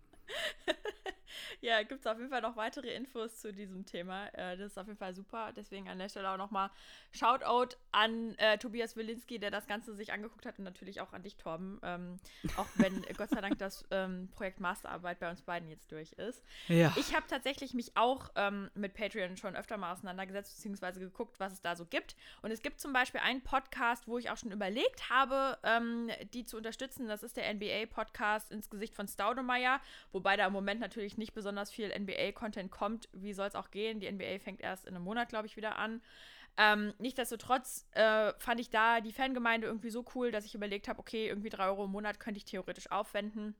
[1.62, 4.28] ja, gibt es auf jeden Fall noch weitere Infos zu diesem Thema.
[4.34, 5.52] Äh, das ist auf jeden Fall super.
[5.56, 6.70] Deswegen an der Stelle auch nochmal
[7.12, 11.24] Shoutout an äh, Tobias Wilinski, der das Ganze sich angeguckt hat und natürlich auch an
[11.24, 11.80] dich, Torben.
[11.84, 12.20] Ähm,
[12.58, 16.44] auch wenn Gott sei Dank das ähm, Projekt Masterarbeit bei uns beiden jetzt durch ist.
[16.68, 16.94] Ja.
[16.98, 21.54] Ich habe tatsächlich mich auch ähm, mit Patreon schon öfter mal auseinandergesetzt, beziehungsweise geguckt, was
[21.54, 22.16] es da so gibt.
[22.42, 26.46] Und es gibt zum Beispiel einen Podcast, wo ich auch schon überlegt habe, ähm, die
[26.46, 27.08] zu unterstützen.
[27.08, 29.80] Das ist der NBA-Podcast ins Gesicht von Staudemeyer,
[30.12, 33.10] wobei da im Moment natürlich nicht besonders viel NBA-Content kommt.
[33.14, 34.00] Wie soll es auch gehen?
[34.00, 36.02] Die NBA fängt erst in einem Monat, glaube ich, wieder an.
[36.58, 41.00] Ähm, nichtsdestotrotz äh, fand ich da die Fangemeinde irgendwie so cool, dass ich überlegt habe,
[41.00, 43.56] okay, irgendwie drei Euro im Monat könnte ich theoretisch aufwenden.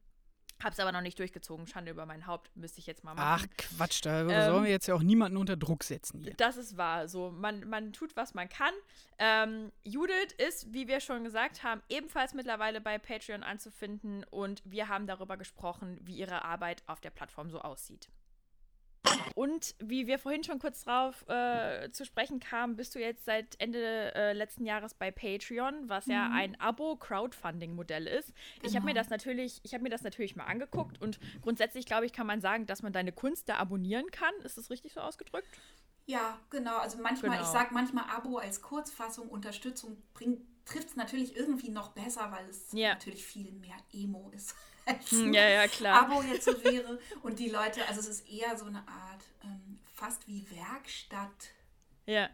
[0.64, 1.68] Hab's aber noch nicht durchgezogen.
[1.68, 2.50] Schande über mein Haupt.
[2.56, 3.48] Müsste ich jetzt mal machen.
[3.50, 6.34] Ach Quatsch, da ähm, sollen wir jetzt ja auch niemanden unter Druck setzen hier.
[6.36, 7.08] Das ist wahr.
[7.08, 8.74] So, man, man tut, was man kann.
[9.20, 14.88] Ähm, Judith ist, wie wir schon gesagt haben, ebenfalls mittlerweile bei Patreon anzufinden und wir
[14.88, 18.10] haben darüber gesprochen, wie ihre Arbeit auf der Plattform so aussieht.
[19.36, 23.60] Und wie wir vorhin schon kurz drauf äh, zu sprechen kamen, bist du jetzt seit
[23.60, 26.14] Ende äh, letzten Jahres bei Patreon, was mhm.
[26.14, 28.34] ja ein Abo-Crowdfunding-Modell ist.
[28.56, 28.70] Genau.
[28.70, 32.06] Ich habe mir das natürlich, ich habe mir das natürlich mal angeguckt und grundsätzlich glaube
[32.06, 34.34] ich, kann man sagen, dass man deine Kunst da abonnieren kann.
[34.44, 35.48] Ist das richtig so ausgedrückt?
[36.06, 36.78] Ja, genau.
[36.78, 37.44] Also manchmal, genau.
[37.44, 40.02] ich sage manchmal Abo als Kurzfassung, Unterstützung
[40.66, 42.90] trifft es natürlich irgendwie noch besser, weil es ja.
[42.90, 44.56] natürlich viel mehr Emo ist
[44.88, 46.04] als hm, ja, ja, klar.
[46.04, 47.00] Abo jetzt so wäre.
[47.24, 51.52] Und die Leute, also es ist eher so eine Art, ähm, fast wie Werkstatt.
[52.06, 52.30] Ja.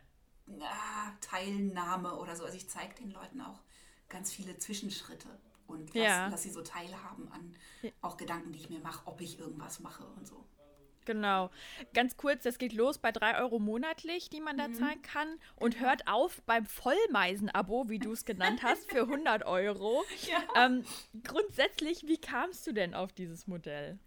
[0.62, 2.44] Ah, Teilnahme oder so.
[2.46, 3.62] Also ich zeige den Leuten auch
[4.10, 5.28] ganz viele Zwischenschritte
[5.68, 6.28] und lass, ja.
[6.28, 7.56] lass sie so teilhaben an
[8.02, 10.46] auch Gedanken, die ich mir mache, ob ich irgendwas mache und so.
[11.06, 11.50] Genau.
[11.94, 14.74] Ganz kurz, das geht los bei 3 Euro monatlich, die man da mhm.
[14.76, 15.28] zahlen kann.
[15.56, 15.88] Und genau.
[15.88, 20.04] hört auf beim Vollmeisen-Abo, wie du es genannt hast, für 100 Euro.
[20.24, 20.66] Ja.
[20.66, 20.86] Ähm,
[21.24, 24.00] grundsätzlich, wie kamst du denn auf dieses Modell?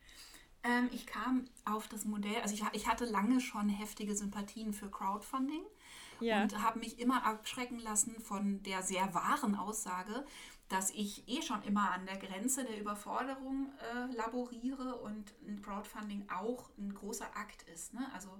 [0.62, 4.90] Ähm, ich kam auf das Modell, also ich, ich hatte lange schon heftige Sympathien für
[4.90, 5.62] Crowdfunding.
[6.18, 6.42] Ja.
[6.42, 10.24] und habe mich immer abschrecken lassen von der sehr wahren Aussage,
[10.68, 16.28] dass ich eh schon immer an der Grenze der Überforderung äh, laboriere und ein Crowdfunding
[16.28, 17.94] auch ein großer Akt ist.
[17.94, 18.06] Ne?
[18.12, 18.30] Also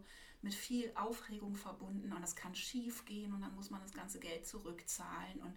[0.43, 4.19] mit viel Aufregung verbunden und es kann schief gehen und dann muss man das ganze
[4.19, 5.41] Geld zurückzahlen.
[5.41, 5.55] Und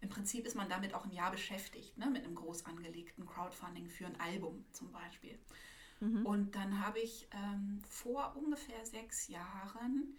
[0.00, 2.06] im Prinzip ist man damit auch ein Jahr beschäftigt, ne?
[2.06, 5.38] mit einem groß angelegten Crowdfunding für ein Album zum Beispiel.
[6.00, 6.26] Mhm.
[6.26, 10.16] Und dann habe ich ähm, vor ungefähr sechs Jahren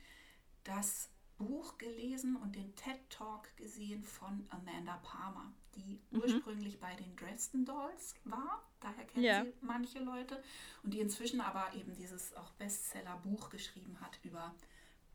[0.63, 6.21] das Buch gelesen und den TED Talk gesehen von Amanda Palmer, die mhm.
[6.21, 8.61] ursprünglich bei den Dresden Dolls war.
[8.79, 9.43] Daher kennen ja.
[9.43, 10.41] sie manche Leute.
[10.83, 14.53] Und die inzwischen aber eben dieses auch Bestseller-Buch geschrieben hat über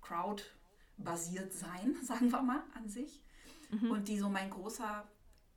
[0.03, 3.23] Crowd-basiert sein, sagen wir mal, an sich.
[3.71, 3.91] Mhm.
[3.91, 5.07] Und die so mein großer,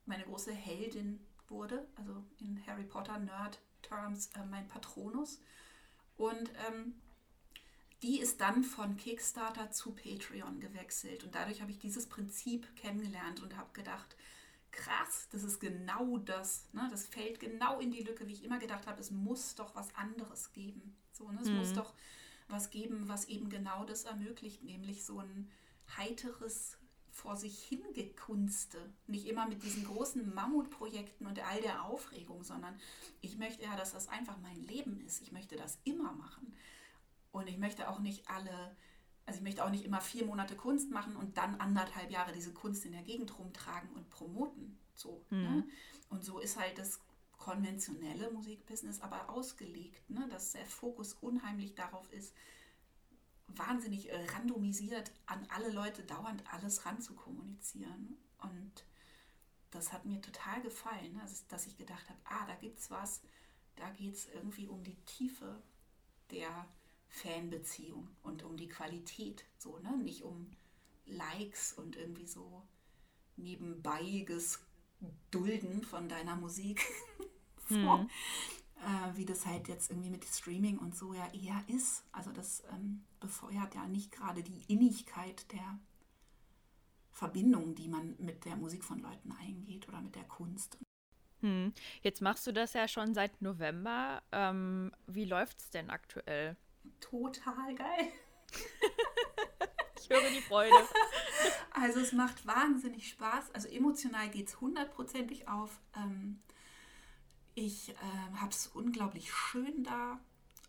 [0.05, 5.41] meine große Heldin wurde, also in Harry Potter Nerd Terms äh, mein Patronus.
[6.17, 6.93] Und ähm,
[8.03, 11.23] die ist dann von Kickstarter zu Patreon gewechselt.
[11.23, 14.15] Und dadurch habe ich dieses Prinzip kennengelernt und habe gedacht,
[14.71, 16.67] krass, das ist genau das.
[16.73, 16.87] Ne?
[16.91, 19.93] Das fällt genau in die Lücke, wie ich immer gedacht habe, es muss doch was
[19.95, 20.95] anderes geben.
[21.11, 21.39] So, ne?
[21.41, 21.57] Es mhm.
[21.57, 21.93] muss doch
[22.47, 25.49] was geben, was eben genau das ermöglicht, nämlich so ein
[25.97, 26.77] heiteres
[27.11, 28.77] vor sich hingekunste.
[29.07, 32.79] Nicht immer mit diesen großen Mammutprojekten und all der Aufregung, sondern
[33.19, 35.21] ich möchte ja, dass das einfach mein Leben ist.
[35.21, 36.55] Ich möchte das immer machen.
[37.31, 38.75] Und ich möchte auch nicht alle,
[39.31, 42.51] also ich möchte auch nicht immer vier Monate Kunst machen und dann anderthalb Jahre diese
[42.51, 44.77] Kunst in der Gegend rumtragen und promoten.
[44.93, 45.25] So.
[45.29, 45.37] Ne?
[45.37, 45.55] Mhm.
[45.55, 45.67] Ne?
[46.09, 46.99] Und so ist halt das
[47.37, 50.27] konventionelle Musikbusiness aber ausgelegt, ne?
[50.27, 52.35] dass der Fokus unheimlich darauf ist,
[53.47, 58.17] wahnsinnig randomisiert an alle Leute dauernd alles ran zu kommunizieren.
[58.39, 58.85] Und
[59.69, 61.25] das hat mir total gefallen, ne?
[61.47, 63.21] dass ich gedacht habe, ah, da gibt es was,
[63.77, 65.63] da geht es irgendwie um die Tiefe
[66.31, 66.67] der
[67.11, 69.97] Fanbeziehung und um die Qualität, so, ne?
[69.97, 70.49] Nicht um
[71.05, 72.63] Likes und irgendwie so
[73.35, 74.59] nebenbeiges
[75.29, 76.81] Dulden von deiner Musik.
[77.69, 77.75] so.
[77.75, 78.09] Hm.
[78.77, 82.03] Äh, wie das halt jetzt irgendwie mit Streaming und so ja eher ist.
[82.11, 85.79] Also das ähm, befeuert ja nicht gerade die Innigkeit der
[87.11, 90.79] Verbindung, die man mit der Musik von Leuten eingeht oder mit der Kunst.
[91.41, 91.73] Hm.
[92.01, 94.23] Jetzt machst du das ja schon seit November.
[94.31, 96.55] Ähm, wie läuft es denn aktuell?
[97.01, 98.07] Total geil.
[99.99, 100.75] ich höre die Freude.
[101.73, 103.55] Also es macht wahnsinnig Spaß.
[103.55, 105.81] Also emotional geht es hundertprozentig auf.
[105.95, 106.41] Ähm,
[107.55, 110.19] ich äh, habe es unglaublich schön da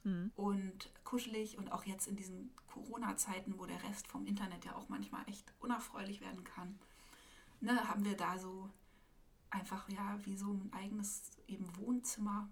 [0.04, 0.32] mhm.
[0.36, 4.88] und kuschelig und auch jetzt in diesen Corona-Zeiten, wo der Rest vom Internet ja auch
[4.88, 6.78] manchmal echt unerfreulich werden kann,
[7.60, 8.70] ne, haben wir da so
[9.50, 12.48] einfach ja wie so ein eigenes eben Wohnzimmer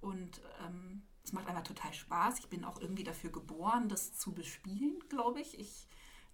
[0.00, 2.40] und ähm, es macht einfach total Spaß.
[2.40, 5.58] Ich bin auch irgendwie dafür geboren, das zu bespielen, glaube ich.
[5.58, 5.86] Ich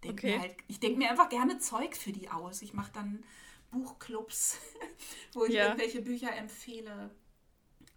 [0.02, 0.36] denke okay.
[0.36, 2.62] mir halt, ich denke mir einfach gerne Zeug für die aus.
[2.62, 3.24] Ich mache dann
[3.70, 4.58] Buchclubs,
[5.32, 5.66] wo ich ja.
[5.66, 7.10] irgendwelche Bücher empfehle.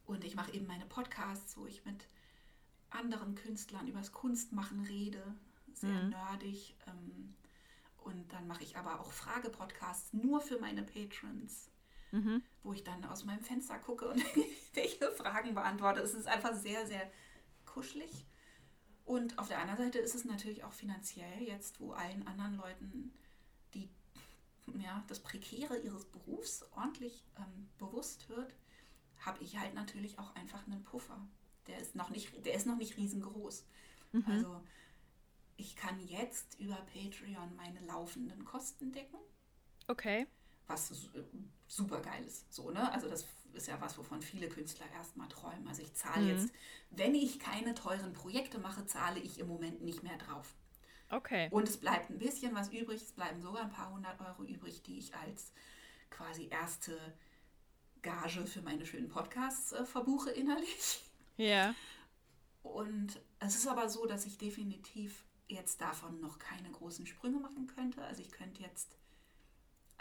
[0.05, 2.07] Und ich mache eben meine Podcasts, wo ich mit
[2.89, 5.23] anderen Künstlern übers Kunstmachen rede.
[5.73, 6.09] Sehr mhm.
[6.09, 6.75] nerdig.
[6.87, 7.35] Ähm,
[7.97, 11.69] und dann mache ich aber auch Frage-Podcasts nur für meine Patrons
[12.11, 12.43] mhm.
[12.63, 14.23] wo ich dann aus meinem Fenster gucke und
[14.73, 16.01] welche Fragen beantworte.
[16.01, 17.09] Es ist einfach sehr, sehr
[17.65, 18.25] kuschelig.
[19.05, 23.13] Und auf der anderen Seite ist es natürlich auch finanziell jetzt, wo allen anderen Leuten
[23.73, 23.89] die,
[24.79, 28.53] ja, das Prekäre ihres Berufs ordentlich ähm, bewusst wird,
[29.19, 31.19] habe ich halt natürlich auch einfach einen Puffer.
[31.67, 33.65] Der ist noch nicht, der ist noch nicht riesengroß.
[34.11, 34.25] Mhm.
[34.27, 34.61] Also
[35.57, 39.17] ich kann jetzt über Patreon meine laufenden Kosten decken.
[39.87, 40.27] Okay
[40.71, 41.23] was äh,
[41.67, 42.53] super geil ist.
[42.53, 42.91] So, ne?
[42.91, 45.67] Also das ist ja was, wovon viele Künstler erstmal träumen.
[45.67, 46.29] Also ich zahle mhm.
[46.29, 46.53] jetzt,
[46.89, 50.53] wenn ich keine teuren Projekte mache, zahle ich im Moment nicht mehr drauf.
[51.09, 51.49] Okay.
[51.51, 53.01] Und es bleibt ein bisschen was übrig.
[53.01, 55.51] Es bleiben sogar ein paar hundert Euro übrig, die ich als
[56.09, 56.97] quasi erste
[58.01, 61.03] Gage für meine schönen Podcasts äh, verbuche innerlich.
[61.37, 61.75] Ja.
[62.63, 67.67] Und es ist aber so, dass ich definitiv jetzt davon noch keine großen Sprünge machen
[67.67, 68.03] könnte.
[68.03, 68.95] Also ich könnte jetzt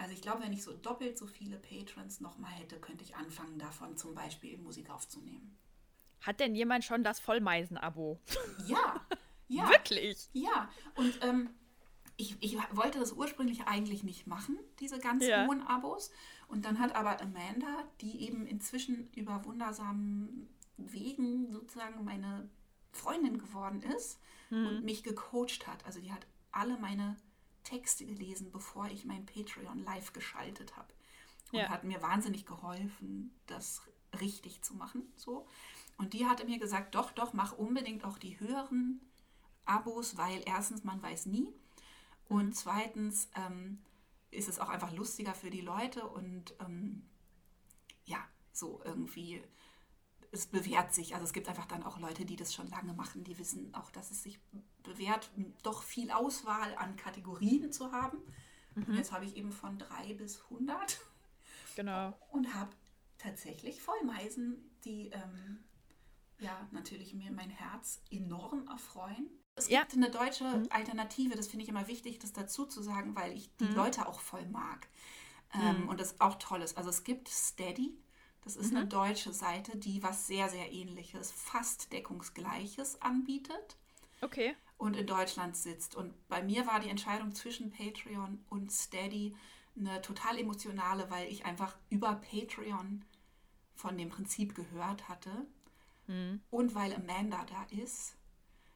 [0.01, 3.59] also ich glaube, wenn ich so doppelt so viele Patrons nochmal hätte, könnte ich anfangen,
[3.59, 5.59] davon zum Beispiel Musik aufzunehmen.
[6.23, 8.19] Hat denn jemand schon das Vollmeisen-Abo?
[8.67, 9.07] Ja,
[9.49, 9.69] ja.
[9.69, 10.29] Wirklich?
[10.33, 11.51] Ja, und ähm,
[12.17, 15.47] ich, ich wollte das ursprünglich eigentlich nicht machen, diese ganz ja.
[15.47, 16.11] hohen Abos.
[16.49, 22.49] Und dann hat aber Amanda, die eben inzwischen über wundersamen Wegen sozusagen meine
[22.93, 24.67] Freundin geworden ist mhm.
[24.67, 25.85] und mich gecoacht hat.
[25.85, 27.17] Also die hat alle meine
[27.63, 30.93] Texte gelesen, bevor ich mein Patreon live geschaltet habe.
[31.53, 31.69] Und ja.
[31.69, 33.83] hat mir wahnsinnig geholfen, das
[34.21, 35.13] richtig zu machen.
[35.17, 35.47] So.
[35.99, 39.01] Und die hatte mir gesagt, doch, doch, mach unbedingt auch die höheren
[39.65, 41.53] Abos, weil erstens, man weiß nie.
[42.29, 43.81] Und zweitens, ähm,
[44.31, 47.03] ist es auch einfach lustiger für die Leute und ähm,
[48.05, 48.19] ja,
[48.53, 49.43] so irgendwie,
[50.31, 51.15] es bewährt sich.
[51.15, 53.91] Also es gibt einfach dann auch Leute, die das schon lange machen, die wissen auch,
[53.91, 54.41] dass es sich
[54.83, 55.31] bewährt,
[55.63, 58.19] doch viel Auswahl an Kategorien zu haben.
[58.75, 58.85] Mhm.
[58.85, 61.01] Und jetzt habe ich eben von drei bis 100.
[61.77, 62.13] Genau.
[62.31, 62.71] Und habe
[63.19, 65.65] tatsächlich Vollmeisen, die ähm,
[66.39, 69.29] ja natürlich mir mein Herz enorm erfreuen.
[69.57, 69.81] Es ja.
[69.81, 70.69] gibt eine deutsche mhm.
[70.71, 73.75] Alternative, das finde ich immer wichtig, das dazu zu sagen, weil ich die mhm.
[73.75, 74.89] Leute auch voll mag.
[75.55, 75.89] Ähm, mhm.
[75.89, 76.79] Und das auch toll ist.
[76.79, 77.93] Also es gibt Steady,
[78.43, 78.91] das ist eine mhm.
[78.91, 83.77] deutsche Seite, die was sehr, sehr ähnliches, fast deckungsgleiches anbietet.
[84.21, 84.55] Okay.
[84.77, 85.95] Und in Deutschland sitzt.
[85.95, 89.35] Und bei mir war die Entscheidung zwischen Patreon und Steady
[89.77, 93.05] eine total emotionale, weil ich einfach über Patreon
[93.75, 95.31] von dem Prinzip gehört hatte.
[96.07, 96.41] Mhm.
[96.51, 98.15] Und weil Amanda da ist.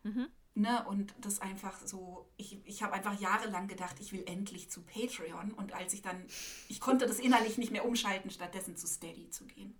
[0.02, 0.28] Mhm.
[0.56, 4.82] Ne, und das einfach so, ich, ich habe einfach jahrelang gedacht, ich will endlich zu
[4.82, 5.52] Patreon.
[5.52, 6.24] Und als ich dann,
[6.68, 9.74] ich konnte das innerlich nicht mehr umschalten, stattdessen zu Steady zu gehen.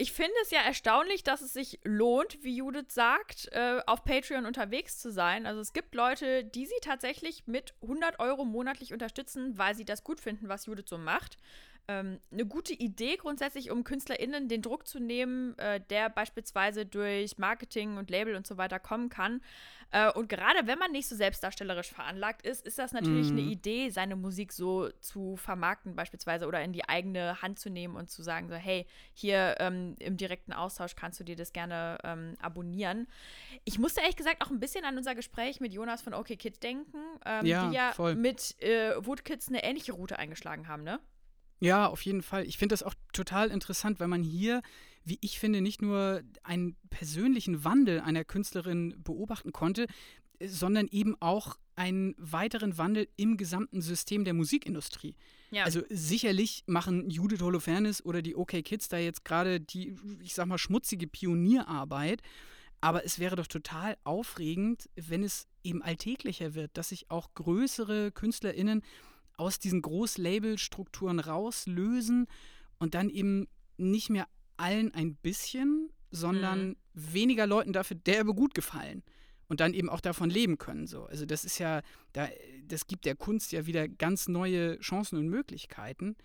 [0.00, 4.46] Ich finde es ja erstaunlich, dass es sich lohnt, wie Judith sagt, äh, auf Patreon
[4.46, 5.44] unterwegs zu sein.
[5.44, 10.02] Also es gibt Leute, die sie tatsächlich mit 100 Euro monatlich unterstützen, weil sie das
[10.02, 11.36] gut finden, was Judith so macht
[11.90, 17.36] ähm, eine gute Idee grundsätzlich, um KünstlerInnen den Druck zu nehmen, äh, der beispielsweise durch
[17.38, 19.40] Marketing und Label und so weiter kommen kann.
[19.90, 23.38] Äh, und gerade wenn man nicht so selbstdarstellerisch veranlagt ist, ist das natürlich mhm.
[23.38, 27.96] eine Idee, seine Musik so zu vermarkten, beispielsweise oder in die eigene Hand zu nehmen
[27.96, 31.98] und zu sagen, so, hey, hier ähm, im direkten Austausch kannst du dir das gerne
[32.04, 33.08] ähm, abonnieren.
[33.64, 36.60] Ich musste ehrlich gesagt auch ein bisschen an unser Gespräch mit Jonas von OK Kids
[36.60, 38.14] denken, ähm, ja, die ja voll.
[38.14, 41.00] mit äh, Woodkids eine ähnliche Route eingeschlagen haben, ne?
[41.60, 42.46] Ja, auf jeden Fall.
[42.46, 44.62] Ich finde das auch total interessant, weil man hier,
[45.04, 49.86] wie ich finde, nicht nur einen persönlichen Wandel einer Künstlerin beobachten konnte,
[50.42, 55.14] sondern eben auch einen weiteren Wandel im gesamten System der Musikindustrie.
[55.50, 55.64] Ja.
[55.64, 60.46] Also sicherlich machen Judith Holofernes oder die OK Kids da jetzt gerade die, ich sag
[60.46, 62.22] mal, schmutzige Pionierarbeit.
[62.80, 68.10] Aber es wäre doch total aufregend, wenn es eben alltäglicher wird, dass sich auch größere
[68.12, 68.82] KünstlerInnen
[69.40, 72.26] aus diesen Großlabelstrukturen rauslösen
[72.78, 73.48] und dann eben
[73.78, 76.76] nicht mehr allen ein bisschen, sondern mhm.
[76.92, 79.02] weniger Leuten dafür derbe gut gefallen
[79.48, 80.86] und dann eben auch davon leben können.
[80.86, 81.04] So.
[81.06, 81.80] Also das ist ja,
[82.12, 82.28] da,
[82.66, 86.16] das gibt der Kunst ja wieder ganz neue Chancen und Möglichkeiten.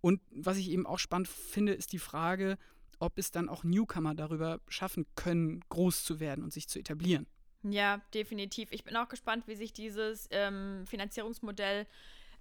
[0.00, 2.58] Und was ich eben auch spannend finde, ist die Frage,
[2.98, 7.26] ob es dann auch Newcomer darüber schaffen können, groß zu werden und sich zu etablieren.
[7.62, 8.72] Ja, definitiv.
[8.72, 11.86] Ich bin auch gespannt, wie sich dieses ähm, Finanzierungsmodell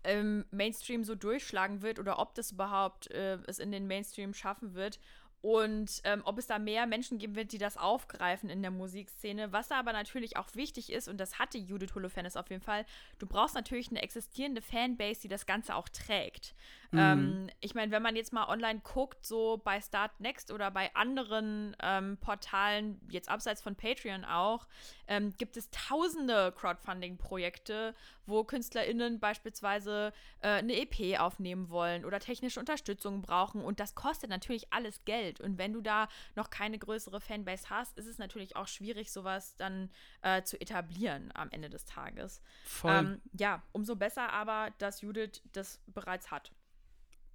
[0.03, 4.73] im Mainstream so durchschlagen wird oder ob das überhaupt äh, es in den Mainstream schaffen
[4.73, 4.99] wird
[5.43, 9.51] und ähm, ob es da mehr Menschen geben wird, die das aufgreifen in der Musikszene.
[9.51, 12.85] Was da aber natürlich auch wichtig ist, und das hatte Judith Holofernes auf jeden Fall,
[13.19, 16.55] du brauchst natürlich eine existierende Fanbase, die das Ganze auch trägt.
[16.91, 16.99] Mhm.
[16.99, 20.95] Ähm, ich meine, wenn man jetzt mal online guckt, so bei Start Next oder bei
[20.95, 24.65] anderen ähm, Portalen, jetzt abseits von Patreon auch,
[25.07, 32.59] ähm, gibt es tausende Crowdfunding-Projekte, wo KünstlerInnen beispielsweise äh, eine EP aufnehmen wollen oder technische
[32.59, 33.61] Unterstützung brauchen.
[33.61, 35.41] Und das kostet natürlich alles Geld.
[35.41, 39.55] Und wenn du da noch keine größere Fanbase hast, ist es natürlich auch schwierig, sowas
[39.57, 39.89] dann
[40.21, 42.41] äh, zu etablieren am Ende des Tages.
[42.63, 42.91] Voll.
[42.91, 46.51] Ähm, ja, umso besser aber, dass Judith das bereits hat.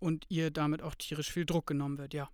[0.01, 2.31] Und ihr damit auch tierisch viel Druck genommen wird, ja.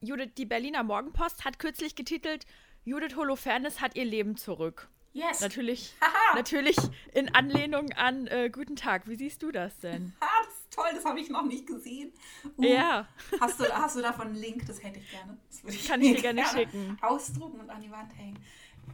[0.00, 2.46] Judith, die Berliner Morgenpost hat kürzlich getitelt,
[2.86, 4.88] Judith Holofernes hat ihr Leben zurück.
[5.12, 5.40] Yes.
[5.40, 5.92] Natürlich,
[6.36, 6.76] natürlich
[7.12, 9.08] in Anlehnung an äh, Guten Tag.
[9.08, 10.12] Wie siehst du das denn?
[10.20, 12.12] Ha, das ist toll, das habe ich noch nicht gesehen.
[12.56, 13.08] Uh, ja.
[13.40, 14.66] Hast du, hast du davon einen Link?
[14.66, 15.36] Das hätte ich gerne.
[15.50, 16.98] Das ich Kann ich dir gerne, gerne schicken.
[17.00, 18.38] Ausdrucken und an die Wand hängen.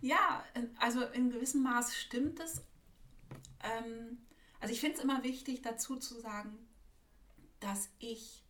[0.01, 0.43] Ja,
[0.79, 2.65] also in gewissem Maß stimmt es.
[3.63, 4.23] Ähm,
[4.59, 6.57] also ich finde es immer wichtig, dazu zu sagen,
[7.61, 8.42] dass ich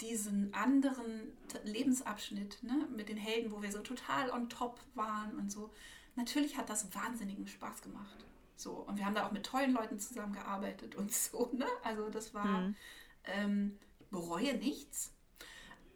[0.00, 1.32] diesen anderen
[1.64, 5.70] Lebensabschnitt ne, mit den Helden, wo wir so total on top waren und so,
[6.16, 8.24] natürlich hat das wahnsinnigen Spaß gemacht.
[8.56, 11.66] So, und wir haben da auch mit tollen Leuten zusammengearbeitet und so, ne?
[11.82, 12.76] Also das war, mhm.
[13.24, 13.78] ähm,
[14.10, 15.14] bereue nichts.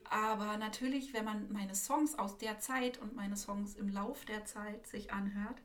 [0.04, 4.44] Aber natürlich, wenn man meine Songs aus der Zeit und meine Songs im Lauf der
[4.44, 5.60] Zeit sich anhört,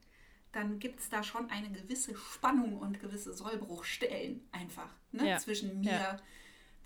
[0.51, 5.29] dann gibt es da schon eine gewisse Spannung und gewisse Sollbruchstellen einfach ne?
[5.29, 5.37] Ja.
[5.37, 6.19] zwischen mir, ja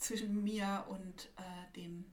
[0.04, 2.06] zwischen mir und äh, dem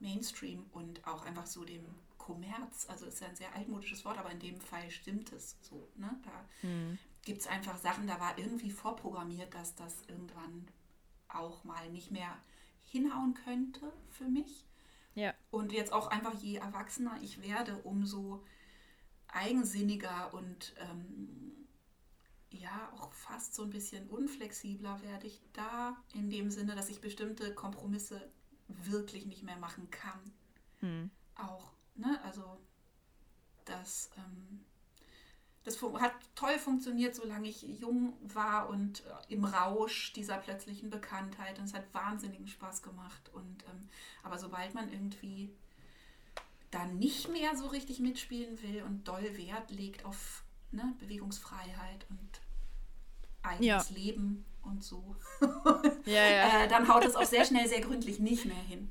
[0.00, 1.84] Mainstream und auch einfach so dem
[2.18, 2.86] Kommerz.
[2.88, 5.88] Also ist ja ein sehr altmodisches Wort, aber in dem Fall stimmt es so.
[5.96, 6.10] Ne?
[6.24, 6.98] Da mhm.
[7.24, 10.68] gibt es einfach Sachen, da war irgendwie vorprogrammiert, dass das irgendwann
[11.28, 12.36] auch mal nicht mehr
[12.84, 14.66] hinhauen könnte für mich.
[15.14, 15.34] Ja.
[15.50, 18.44] Und jetzt auch einfach, je erwachsener ich werde, umso
[19.28, 21.41] eigensinniger und ähm,
[22.52, 27.00] ja auch fast so ein bisschen unflexibler werde ich da, in dem Sinne, dass ich
[27.00, 28.30] bestimmte Kompromisse
[28.68, 30.32] wirklich nicht mehr machen kann.
[30.80, 31.10] Hm.
[31.36, 32.20] Auch, ne?
[32.24, 32.58] Also
[33.64, 34.64] das, ähm,
[35.64, 41.58] das hat toll funktioniert, solange ich jung war und äh, im Rausch dieser plötzlichen Bekanntheit.
[41.58, 43.30] Und es hat wahnsinnigen Spaß gemacht.
[43.32, 43.88] Und, ähm,
[44.22, 45.50] aber sobald man irgendwie
[46.70, 50.42] dann nicht mehr so richtig mitspielen will und doll Wert legt auf
[50.72, 52.40] ne, Bewegungsfreiheit und
[53.42, 53.96] eigenes ja.
[53.96, 55.16] Leben und so,
[56.06, 56.64] ja, ja.
[56.64, 58.90] äh, dann haut es auch sehr schnell sehr gründlich nicht mehr hin.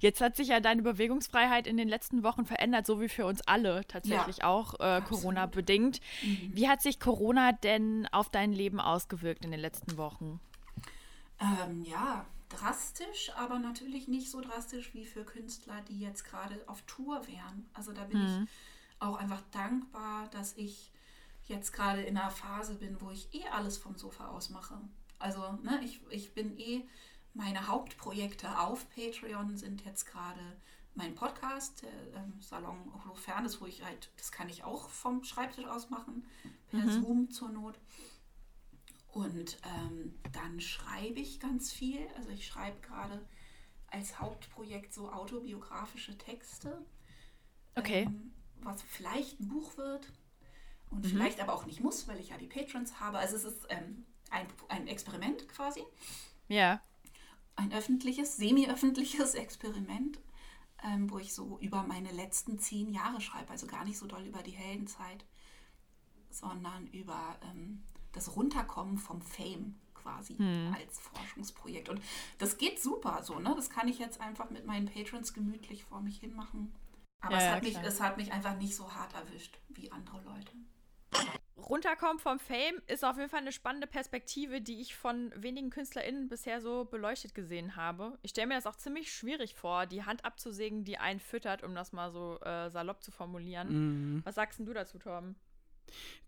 [0.00, 3.42] Jetzt hat sich ja deine Bewegungsfreiheit in den letzten Wochen verändert, so wie für uns
[3.42, 6.00] alle tatsächlich ja, auch äh, Corona-bedingt.
[6.22, 6.50] Mhm.
[6.54, 10.40] Wie hat sich Corona denn auf dein Leben ausgewirkt in den letzten Wochen?
[11.40, 16.82] Ähm, ja, drastisch, aber natürlich nicht so drastisch wie für Künstler, die jetzt gerade auf
[16.82, 17.68] Tour wären.
[17.74, 18.26] Also da bin mhm.
[18.26, 18.50] ich
[19.00, 20.92] auch einfach dankbar, dass ich
[21.46, 24.78] jetzt gerade in einer Phase bin, wo ich eh alles vom Sofa aus mache.
[25.18, 26.82] Also ne, ich, ich bin eh,
[27.34, 30.40] meine Hauptprojekte auf Patreon sind jetzt gerade
[30.94, 35.66] mein Podcast, der ähm, Salon Holofernes, wo ich halt, das kann ich auch vom Schreibtisch
[35.66, 36.26] aus machen,
[36.70, 36.90] per mhm.
[36.90, 37.78] Zoom zur Not.
[39.12, 42.06] Und ähm, dann schreibe ich ganz viel.
[42.16, 43.24] Also ich schreibe gerade
[43.86, 46.84] als Hauptprojekt so autobiografische Texte.
[47.74, 48.02] Okay.
[48.02, 48.32] Ähm,
[48.62, 50.12] was vielleicht ein Buch wird
[50.90, 51.08] und mhm.
[51.08, 53.18] vielleicht aber auch nicht muss, weil ich ja die Patrons habe.
[53.18, 55.82] Also es ist ähm, ein, ein Experiment quasi.
[56.48, 56.80] Ja.
[57.56, 60.18] Ein öffentliches, semi-öffentliches Experiment,
[60.84, 63.50] ähm, wo ich so über meine letzten zehn Jahre schreibe.
[63.50, 65.24] Also gar nicht so doll über die Heldenzeit,
[66.30, 67.82] sondern über ähm,
[68.12, 70.74] das Runterkommen vom Fame quasi hm.
[70.74, 71.88] als Forschungsprojekt.
[71.88, 72.00] Und
[72.38, 73.52] das geht super so, ne?
[73.56, 76.72] Das kann ich jetzt einfach mit meinen Patrons gemütlich vor mich hin machen.
[77.20, 79.90] Aber ja, es, hat ja, mich, es hat mich einfach nicht so hart erwischt wie
[79.90, 80.52] andere Leute.
[81.68, 86.28] Runterkommen vom Fame ist auf jeden Fall eine spannende Perspektive, die ich von wenigen KünstlerInnen
[86.28, 88.18] bisher so beleuchtet gesehen habe.
[88.22, 91.74] Ich stelle mir das auch ziemlich schwierig vor, die Hand abzusägen, die einen füttert, um
[91.74, 94.14] das mal so äh, salopp zu formulieren.
[94.14, 94.22] Mhm.
[94.24, 95.36] Was sagst du dazu, Torben?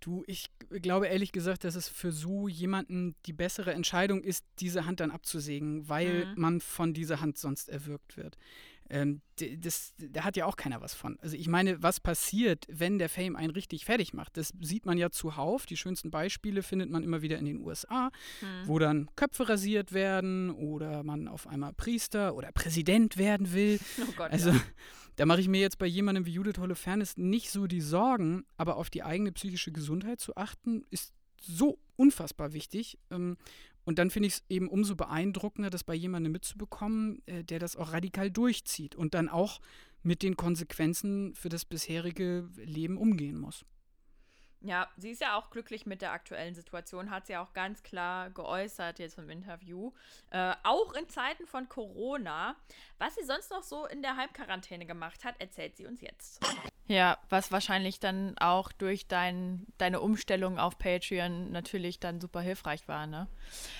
[0.00, 4.86] Du, ich glaube ehrlich gesagt, dass es für so jemanden die bessere Entscheidung ist, diese
[4.86, 6.40] Hand dann abzusägen, weil mhm.
[6.40, 8.36] man von dieser Hand sonst erwürgt wird.
[8.90, 9.22] Ähm,
[9.58, 11.18] das, da hat ja auch keiner was von.
[11.20, 14.36] Also ich meine, was passiert, wenn der Fame einen richtig fertig macht?
[14.36, 15.64] Das sieht man ja zuhauf.
[15.64, 18.10] Die schönsten Beispiele findet man immer wieder in den USA,
[18.40, 18.68] mhm.
[18.68, 23.78] wo dann Köpfe rasiert werden oder man auf einmal Priester oder Präsident werden will.
[24.00, 24.60] Oh Gott, also ja.
[25.16, 28.76] Da mache ich mir jetzt bei jemandem wie Judith Holofernes nicht so die Sorgen, aber
[28.76, 32.98] auf die eigene psychische Gesundheit zu achten, ist so unfassbar wichtig.
[33.10, 33.36] Ähm,
[33.84, 37.76] und dann finde ich es eben umso beeindruckender, das bei jemandem mitzubekommen, äh, der das
[37.76, 39.60] auch radikal durchzieht und dann auch
[40.02, 43.64] mit den Konsequenzen für das bisherige Leben umgehen muss.
[44.62, 48.28] Ja, sie ist ja auch glücklich mit der aktuellen Situation, hat sie auch ganz klar
[48.30, 49.92] geäußert jetzt im Interview.
[50.30, 52.56] Äh, auch in Zeiten von Corona.
[52.98, 56.44] Was sie sonst noch so in der Heimquarantäne gemacht hat, erzählt sie uns jetzt.
[56.88, 62.86] Ja, was wahrscheinlich dann auch durch dein, deine Umstellung auf Patreon natürlich dann super hilfreich
[62.88, 63.28] war, ne?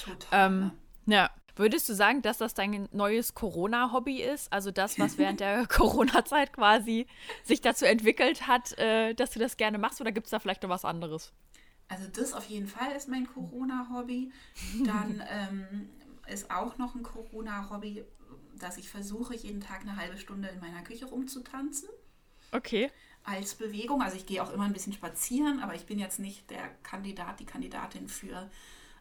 [0.02, 0.46] Total.
[0.46, 0.70] Ähm,
[1.06, 1.30] ja.
[1.60, 4.50] Würdest du sagen, dass das dein neues Corona-Hobby ist?
[4.50, 7.06] Also das, was während der Corona-Zeit quasi
[7.44, 10.00] sich dazu entwickelt hat, äh, dass du das gerne machst?
[10.00, 11.34] Oder gibt es da vielleicht noch was anderes?
[11.88, 14.32] Also das auf jeden Fall ist mein Corona-Hobby.
[14.86, 15.90] Dann ähm,
[16.32, 18.04] ist auch noch ein Corona-Hobby,
[18.58, 21.90] dass ich versuche, jeden Tag eine halbe Stunde in meiner Küche rumzutanzen.
[22.52, 22.90] Okay.
[23.22, 24.00] Als Bewegung.
[24.00, 27.38] Also ich gehe auch immer ein bisschen spazieren, aber ich bin jetzt nicht der Kandidat,
[27.38, 28.48] die Kandidatin für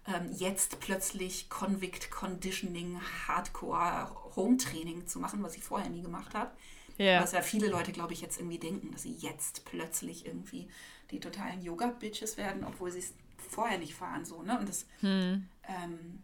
[0.07, 6.33] ähm, jetzt plötzlich Convict Conditioning, Hardcore Home Training zu machen, was ich vorher nie gemacht
[6.33, 6.51] habe.
[6.99, 7.21] Yeah.
[7.21, 10.69] Was ja viele Leute, glaube ich, jetzt irgendwie denken, dass sie jetzt plötzlich irgendwie
[11.11, 14.25] die totalen Yoga-Bitches werden, obwohl sie es vorher nicht waren.
[14.25, 14.59] So, ne?
[14.59, 15.47] Und das, hm.
[15.63, 16.23] ähm,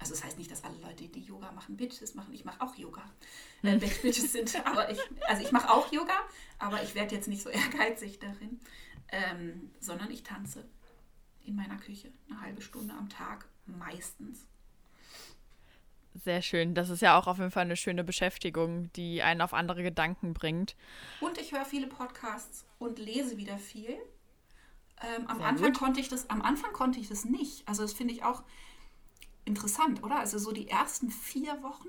[0.00, 2.34] also das heißt nicht, dass alle Leute, die Yoga machen, Bitches machen.
[2.34, 3.08] Ich mache auch Yoga.
[3.62, 4.98] Äh, Bitches sind, aber ich,
[5.28, 6.18] also ich mache auch Yoga,
[6.58, 8.58] aber ich werde jetzt nicht so ehrgeizig darin,
[9.08, 10.64] ähm, sondern ich tanze
[11.44, 12.12] in meiner Küche.
[12.28, 14.46] Eine halbe Stunde am Tag meistens.
[16.24, 16.74] Sehr schön.
[16.74, 20.34] Das ist ja auch auf jeden Fall eine schöne Beschäftigung, die einen auf andere Gedanken
[20.34, 20.76] bringt.
[21.20, 23.96] Und ich höre viele Podcasts und lese wieder viel.
[25.00, 27.66] Ähm, am, Anfang konnte ich das, am Anfang konnte ich das nicht.
[27.66, 28.42] Also das finde ich auch
[29.44, 30.18] interessant, oder?
[30.18, 31.88] Also so die ersten vier Wochen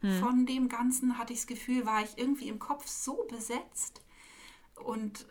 [0.00, 0.18] hm.
[0.20, 4.02] von dem Ganzen hatte ich das Gefühl, war ich irgendwie im Kopf so besetzt
[4.74, 5.26] und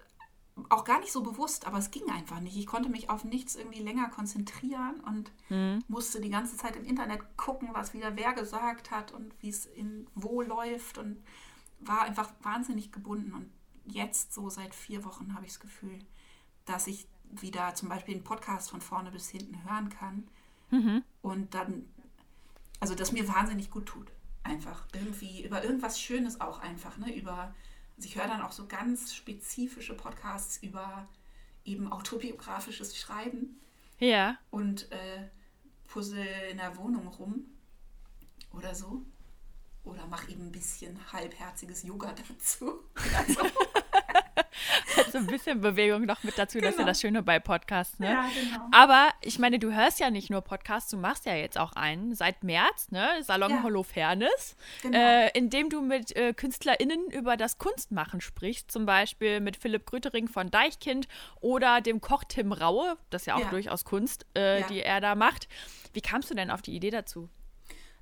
[0.70, 2.58] auch gar nicht so bewusst, aber es ging einfach nicht.
[2.58, 5.84] Ich konnte mich auf nichts irgendwie länger konzentrieren und mhm.
[5.88, 9.66] musste die ganze Zeit im Internet gucken, was wieder wer gesagt hat und wie es
[9.66, 11.24] in wo läuft und
[11.80, 13.34] war einfach wahnsinnig gebunden.
[13.34, 13.50] Und
[13.86, 16.00] jetzt, so seit vier Wochen, habe ich das Gefühl,
[16.66, 20.28] dass ich wieder zum Beispiel einen Podcast von vorne bis hinten hören kann.
[20.72, 21.04] Mhm.
[21.22, 21.88] Und dann,
[22.80, 24.12] also das mir wahnsinnig gut tut.
[24.44, 27.16] Einfach irgendwie über irgendwas Schönes auch einfach, ne?
[27.16, 27.54] Über,
[28.00, 31.06] also ich höre dann auch so ganz spezifische Podcasts über
[31.66, 33.60] eben autobiografisches Schreiben.
[34.00, 34.38] Ja.
[34.52, 35.28] Und äh,
[35.86, 37.44] Puzzle in der Wohnung rum
[38.54, 39.02] oder so.
[39.84, 42.86] Oder mach eben ein bisschen halbherziges Yoga dazu.
[43.18, 43.42] Also.
[45.12, 46.68] so ein bisschen Bewegung noch mit dazu, genau.
[46.68, 46.92] das ist ja genau.
[46.92, 48.00] das Schöne bei Podcasts.
[48.00, 48.12] Ne?
[48.12, 48.68] Ja, genau.
[48.72, 52.16] Aber ich meine, du hörst ja nicht nur Podcasts, du machst ja jetzt auch einen
[52.16, 53.08] seit März, ne?
[53.22, 53.64] Salon ja.
[53.64, 54.98] Holofernes, genau.
[54.98, 59.86] äh, in dem du mit äh, KünstlerInnen über das Kunstmachen sprichst, zum Beispiel mit Philipp
[59.86, 61.08] Grütering von Deichkind
[61.42, 63.50] oder dem Koch Tim Raue, das ist ja auch ja.
[63.50, 65.48] durchaus Kunst, äh, die er da macht.
[65.94, 67.30] Wie kamst du denn auf die Idee dazu?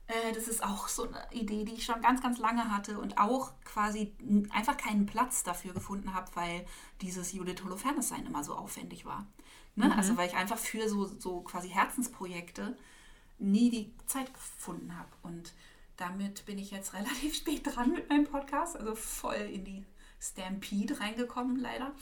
[0.08, 3.18] Äh, das ist auch so eine Idee, die ich schon ganz, ganz lange hatte und
[3.18, 4.14] auch quasi
[4.52, 6.66] einfach keinen Platz dafür gefunden habe, weil
[7.02, 9.28] dieses Judith Holofernes-Sein immer so aufwendig war.
[9.76, 9.86] Ne?
[9.86, 9.92] Mhm.
[9.92, 12.78] Also weil ich einfach für so, so quasi Herzensprojekte
[13.40, 15.10] nie die Zeit gefunden habe.
[15.24, 15.54] Und
[15.98, 19.86] damit bin ich jetzt relativ spät dran mit meinem Podcast, also voll in die
[20.20, 21.94] Stampede reingekommen leider.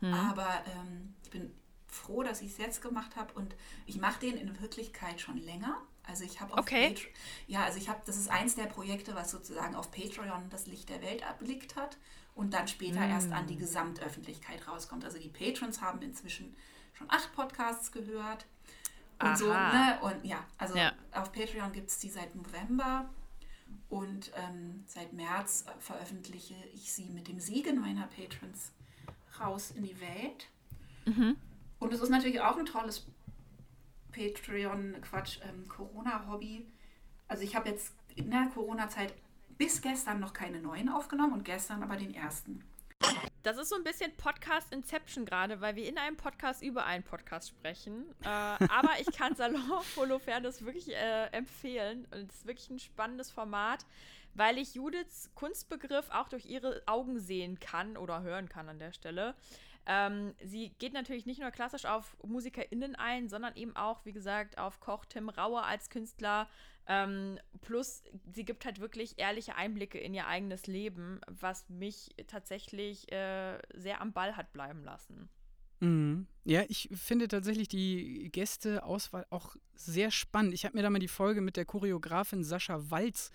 [0.00, 0.14] Mhm.
[0.14, 1.52] Aber ähm, ich bin
[1.86, 3.54] froh, dass ich es jetzt gemacht habe und
[3.86, 5.76] ich mache den in Wirklichkeit schon länger.
[6.08, 6.96] Also ich habe okay.
[7.46, 10.88] ja, also ich habe, das ist eins der Projekte, was sozusagen auf Patreon das Licht
[10.88, 11.98] der Welt erblickt hat
[12.34, 13.10] und dann später mm.
[13.10, 15.04] erst an die Gesamtöffentlichkeit rauskommt.
[15.04, 16.56] Also die Patrons haben inzwischen
[16.94, 18.46] schon acht Podcasts gehört.
[19.20, 19.36] Und Aha.
[19.36, 19.98] so, ne?
[20.00, 20.92] Und ja, also ja.
[21.12, 23.10] auf Patreon gibt es die seit November
[23.90, 28.72] und ähm, seit März veröffentliche ich sie mit dem Segen meiner Patrons
[29.38, 30.46] raus in die Welt.
[31.04, 31.36] Mhm.
[31.80, 33.06] Und es ist natürlich auch ein tolles
[34.18, 36.66] Patreon, Quatsch, ähm, Corona-Hobby.
[37.28, 39.14] Also ich habe jetzt in der Corona-Zeit
[39.56, 42.64] bis gestern noch keine neuen aufgenommen und gestern aber den ersten.
[43.44, 47.04] Das ist so ein bisschen Podcast Inception gerade, weil wir in einem Podcast über einen
[47.04, 48.06] Podcast sprechen.
[48.22, 49.62] Äh, aber ich kann Salon
[49.96, 52.06] Holofernes wirklich äh, empfehlen.
[52.10, 53.86] Und es ist wirklich ein spannendes Format,
[54.34, 58.92] weil ich Judiths Kunstbegriff auch durch ihre Augen sehen kann oder hören kann an der
[58.92, 59.36] Stelle.
[59.90, 64.58] Ähm, sie geht natürlich nicht nur klassisch auf MusikerInnen ein, sondern eben auch, wie gesagt,
[64.58, 66.46] auf Koch Tim Rauer als Künstler.
[66.86, 73.10] Ähm, plus, sie gibt halt wirklich ehrliche Einblicke in ihr eigenes Leben, was mich tatsächlich
[73.10, 75.30] äh, sehr am Ball hat bleiben lassen.
[75.80, 76.26] Mhm.
[76.44, 80.52] Ja, ich finde tatsächlich die Gästeauswahl auch sehr spannend.
[80.52, 83.30] Ich habe mir da mal die Folge mit der Choreografin Sascha Walz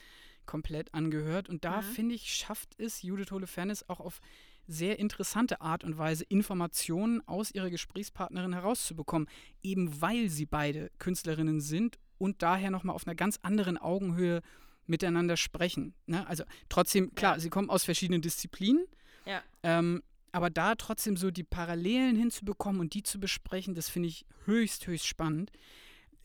[0.45, 1.85] komplett angehört und da mhm.
[1.85, 4.19] finde ich, schafft es Judith Holofernes auch auf
[4.67, 9.27] sehr interessante Art und Weise Informationen aus ihrer Gesprächspartnerin herauszubekommen,
[9.61, 14.41] eben weil sie beide Künstlerinnen sind und daher nochmal auf einer ganz anderen Augenhöhe
[14.85, 15.93] miteinander sprechen.
[16.05, 16.25] Ne?
[16.27, 17.39] Also trotzdem, klar, ja.
[17.39, 18.85] sie kommen aus verschiedenen Disziplinen,
[19.25, 19.41] ja.
[19.63, 20.01] ähm,
[20.31, 24.87] aber da trotzdem so die Parallelen hinzubekommen und die zu besprechen, das finde ich höchst,
[24.87, 25.51] höchst spannend.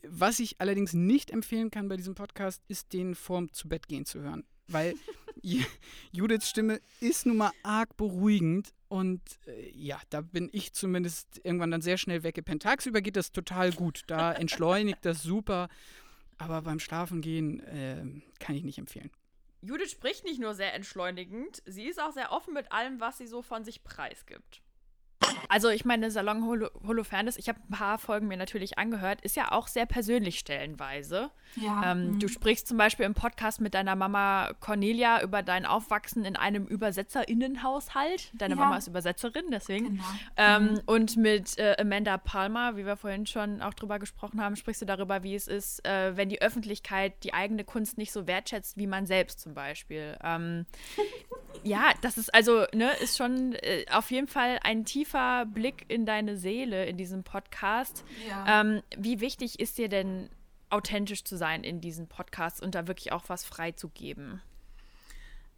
[0.01, 4.05] Was ich allerdings nicht empfehlen kann bei diesem Podcast, ist den vorm zu Bett gehen
[4.05, 4.95] zu hören weil
[6.11, 11.71] Judiths Stimme ist nun mal arg beruhigend und äh, ja, da bin ich zumindest irgendwann
[11.71, 12.63] dann sehr schnell weggepennt.
[12.63, 15.69] Tagsüber geht das total gut, da entschleunigt das super,
[16.37, 18.03] aber beim Schlafengehen äh,
[18.39, 19.11] kann ich nicht empfehlen.
[19.61, 23.27] Judith spricht nicht nur sehr entschleunigend, sie ist auch sehr offen mit allem, was sie
[23.27, 24.61] so von sich preisgibt.
[25.47, 29.35] Also ich meine, Salon Holo Holofernes, ich habe ein paar Folgen mir natürlich angehört, ist
[29.35, 31.31] ja auch sehr persönlich stellenweise.
[31.55, 31.91] Ja.
[31.91, 32.19] Ähm, mhm.
[32.19, 36.65] Du sprichst zum Beispiel im Podcast mit deiner Mama Cornelia über dein Aufwachsen in einem
[36.65, 38.31] Übersetzerinnenhaushalt.
[38.33, 38.61] Deine ja.
[38.61, 39.85] Mama ist Übersetzerin, deswegen.
[39.85, 40.03] Genau.
[40.37, 40.81] Ähm, mhm.
[40.85, 44.85] Und mit äh, Amanda Palmer, wie wir vorhin schon auch drüber gesprochen haben, sprichst du
[44.85, 48.87] darüber, wie es ist, äh, wenn die Öffentlichkeit die eigene Kunst nicht so wertschätzt wie
[48.87, 50.17] man selbst zum Beispiel.
[50.23, 50.65] Ähm,
[51.63, 56.05] ja, das ist also, ne, ist schon äh, auf jeden Fall ein tiefer Blick in
[56.05, 58.03] deine Seele in diesem Podcast.
[58.27, 58.61] Ja.
[58.61, 60.29] Ähm, wie wichtig ist dir denn
[60.69, 64.41] authentisch zu sein in diesen Podcasts und da wirklich auch was freizugeben?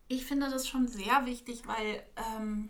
[0.07, 2.03] Ich finde das schon sehr wichtig, weil
[2.37, 2.69] ähm,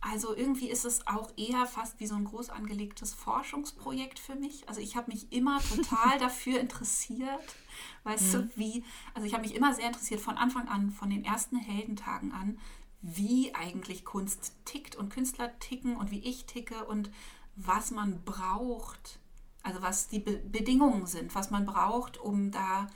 [0.00, 4.68] also irgendwie ist es auch eher fast wie so ein groß angelegtes Forschungsprojekt für mich.
[4.68, 7.56] Also ich habe mich immer total dafür interessiert,
[8.02, 8.38] weißt mhm.
[8.38, 11.56] du, wie, also ich habe mich immer sehr interessiert von Anfang an, von den ersten
[11.56, 12.58] Heldentagen an,
[13.06, 17.10] wie eigentlich Kunst tickt und Künstler ticken und wie ich ticke und
[17.54, 19.18] was man braucht,
[19.62, 22.86] also was die Be Bedingungen sind, was man braucht, um da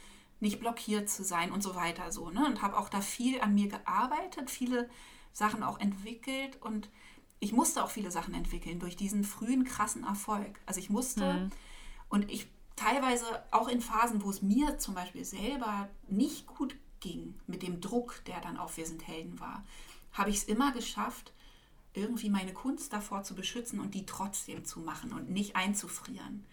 [0.40, 2.30] nicht blockiert zu sein und so weiter so.
[2.30, 2.46] Ne?
[2.46, 4.88] Und habe auch da viel an mir gearbeitet, viele
[5.34, 6.88] Sachen auch entwickelt und
[7.38, 10.59] ich musste auch viele Sachen entwickeln durch diesen frühen krassen Erfolg.
[10.64, 11.50] Also ich musste mhm.
[12.09, 17.34] und ich teilweise auch in Phasen, wo es mir zum Beispiel selber nicht gut ging
[17.46, 19.64] mit dem Druck, der dann auf Wir sind Helden war,
[20.12, 21.32] habe ich es immer geschafft,
[21.94, 26.44] irgendwie meine Kunst davor zu beschützen und die trotzdem zu machen und nicht einzufrieren.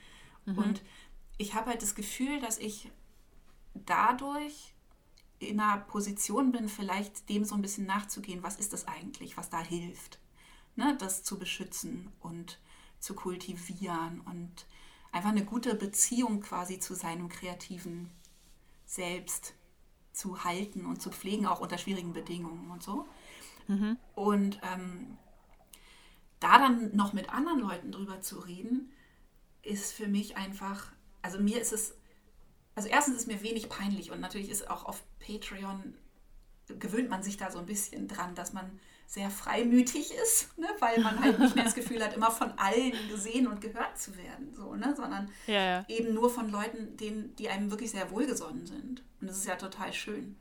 [0.46, 0.58] Mhm.
[0.58, 0.82] Und
[1.38, 2.90] ich habe halt das Gefühl, dass ich
[3.74, 4.74] dadurch
[5.40, 9.50] in einer Position bin, vielleicht dem so ein bisschen nachzugehen, was ist das eigentlich, was
[9.50, 10.20] da hilft,
[10.76, 10.96] ne?
[11.00, 12.60] das zu beschützen und
[13.00, 14.66] zu kultivieren und
[15.12, 18.10] einfach eine gute Beziehung quasi zu seinem kreativen
[18.86, 19.54] Selbst
[20.14, 23.06] zu halten und zu pflegen, auch unter schwierigen Bedingungen und so.
[23.68, 23.98] Mhm.
[24.14, 25.18] Und ähm,
[26.40, 28.92] da dann noch mit anderen Leuten drüber zu reden,
[29.64, 30.92] ist für mich einfach,
[31.22, 31.96] also mir ist es,
[32.76, 35.96] also erstens ist mir wenig peinlich und natürlich ist auch auf Patreon,
[36.80, 40.68] gewöhnt man sich da so ein bisschen dran, dass man sehr freimütig ist, ne?
[40.80, 44.18] weil man halt nicht mehr das Gefühl hat, immer von allen gesehen und gehört zu
[44.18, 44.94] werden, so, ne?
[44.96, 45.86] sondern ja, ja.
[45.88, 49.04] eben nur von Leuten, denen, die einem wirklich sehr wohlgesonnen sind.
[49.22, 50.36] Und das ist ja total schön.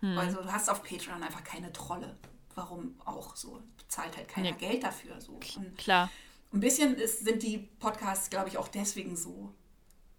[0.00, 0.16] Hm.
[0.18, 2.16] Also du hast auf Patreon einfach keine Trolle.
[2.58, 3.62] Warum auch so?
[3.86, 4.58] Zahlt halt keiner nee.
[4.58, 5.20] Geld dafür.
[5.20, 5.38] So.
[5.56, 6.10] Und Klar.
[6.52, 9.54] Ein bisschen ist, sind die Podcasts, glaube ich, auch deswegen so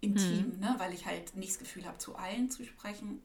[0.00, 0.60] intim, hm.
[0.60, 0.74] ne?
[0.78, 3.20] weil ich halt nicht das Gefühl habe, zu allen zu sprechen.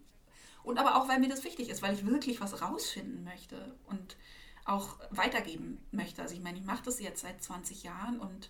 [0.64, 3.76] Und aber auch, weil mir das wichtig ist, weil ich wirklich was rausfinden möchte.
[3.86, 4.18] Und
[4.66, 6.22] auch weitergeben möchte.
[6.22, 8.50] Also ich meine, ich mache das jetzt seit 20 Jahren und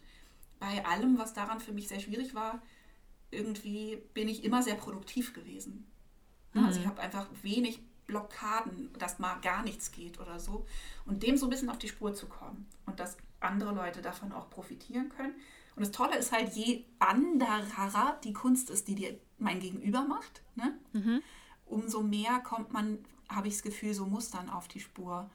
[0.60, 2.62] bei allem, was daran für mich sehr schwierig war,
[3.32, 5.86] irgendwie bin ich immer sehr produktiv gewesen.
[6.54, 6.66] Mhm.
[6.66, 10.66] Also ich habe einfach wenig Blockaden, dass mal gar nichts geht oder so.
[11.06, 14.32] Und dem so ein bisschen auf die Spur zu kommen und dass andere Leute davon
[14.32, 15.36] auch profitieren können.
[15.76, 20.42] Und das Tolle ist halt, je anderer die Kunst ist, die dir mein Gegenüber macht,
[20.56, 20.78] ne?
[20.94, 21.22] Mhm.
[21.66, 25.30] umso mehr kommt man, habe ich das Gefühl, so Mustern auf die Spur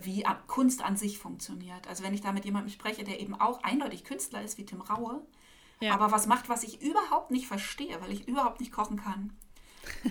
[0.00, 1.86] wie Kunst an sich funktioniert.
[1.86, 4.80] Also wenn ich da mit jemandem spreche, der eben auch eindeutig Künstler ist, wie Tim
[4.80, 5.20] Raue,
[5.80, 5.92] ja.
[5.92, 9.36] aber was macht, was ich überhaupt nicht verstehe, weil ich überhaupt nicht kochen kann.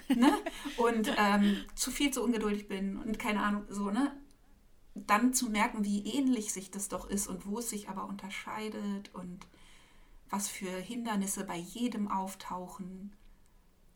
[0.10, 0.34] Ne?
[0.78, 4.16] Und ähm, zu viel zu ungeduldig bin und keine Ahnung, so, ne?
[4.94, 9.14] Dann zu merken, wie ähnlich sich das doch ist und wo es sich aber unterscheidet
[9.14, 9.48] und
[10.30, 13.14] was für Hindernisse bei jedem auftauchen.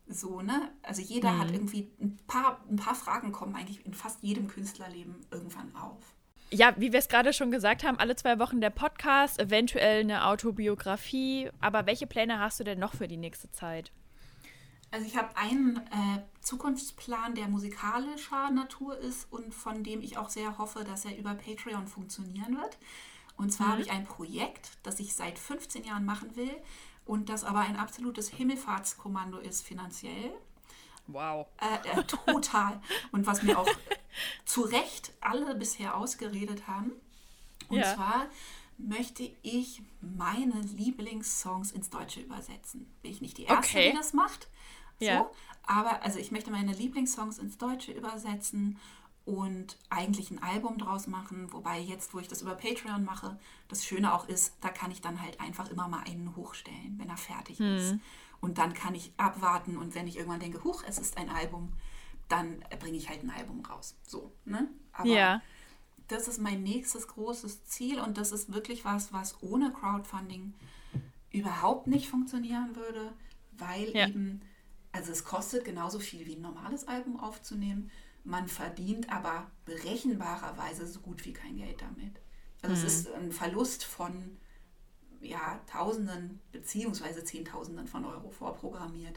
[0.06, 0.72] So, ne?
[0.82, 1.38] Also jeder mhm.
[1.38, 6.16] hat irgendwie ein paar, ein paar Fragen kommen eigentlich in fast jedem Künstlerleben irgendwann auf.
[6.50, 10.26] Ja, wie wir es gerade schon gesagt haben, alle zwei Wochen der Podcast, eventuell eine
[10.26, 11.50] Autobiografie.
[11.60, 13.90] Aber welche Pläne hast du denn noch für die nächste Zeit?
[14.90, 20.28] Also ich habe einen äh, Zukunftsplan, der musikalischer Natur ist und von dem ich auch
[20.28, 22.78] sehr hoffe, dass er über Patreon funktionieren wird.
[23.36, 23.72] Und zwar mhm.
[23.72, 26.54] habe ich ein Projekt, das ich seit 15 Jahren machen will,
[27.04, 30.32] und das aber ein absolutes Himmelfahrtskommando ist finanziell.
[31.06, 31.46] Wow.
[31.58, 32.80] Äh, äh, total.
[33.12, 33.68] und was mir auch
[34.44, 36.92] zu Recht alle bisher ausgeredet haben.
[37.68, 37.94] Und ja.
[37.94, 38.26] zwar
[38.78, 42.92] möchte ich meine Lieblingssongs ins Deutsche übersetzen.
[43.02, 43.90] Bin ich nicht die Erste, okay.
[43.90, 44.48] die das macht.
[45.00, 45.30] So, ja.
[45.66, 48.78] Aber also ich möchte meine Lieblingssongs ins Deutsche übersetzen
[49.24, 51.52] und eigentlich ein Album draus machen.
[51.52, 53.38] Wobei jetzt, wo ich das über Patreon mache,
[53.68, 57.08] das Schöne auch ist, da kann ich dann halt einfach immer mal einen hochstellen, wenn
[57.08, 57.76] er fertig hm.
[57.76, 57.94] ist.
[58.40, 61.72] Und dann kann ich abwarten und wenn ich irgendwann denke, huch, es ist ein Album,
[62.28, 63.96] dann bringe ich halt ein Album raus.
[64.06, 64.68] So, ne?
[64.92, 65.42] Aber ja.
[66.06, 70.54] das ist mein nächstes großes Ziel und das ist wirklich was, was ohne Crowdfunding
[71.32, 73.12] überhaupt nicht funktionieren würde,
[73.52, 74.06] weil ja.
[74.06, 74.42] eben,
[74.96, 77.90] also es kostet genauso viel wie ein normales Album aufzunehmen
[78.26, 82.20] man verdient aber berechenbarerweise so gut wie kein Geld damit.
[82.60, 82.86] Also mhm.
[82.86, 84.36] es ist ein Verlust von
[85.20, 89.16] ja, Tausenden beziehungsweise Zehntausenden von Euro vorprogrammiert,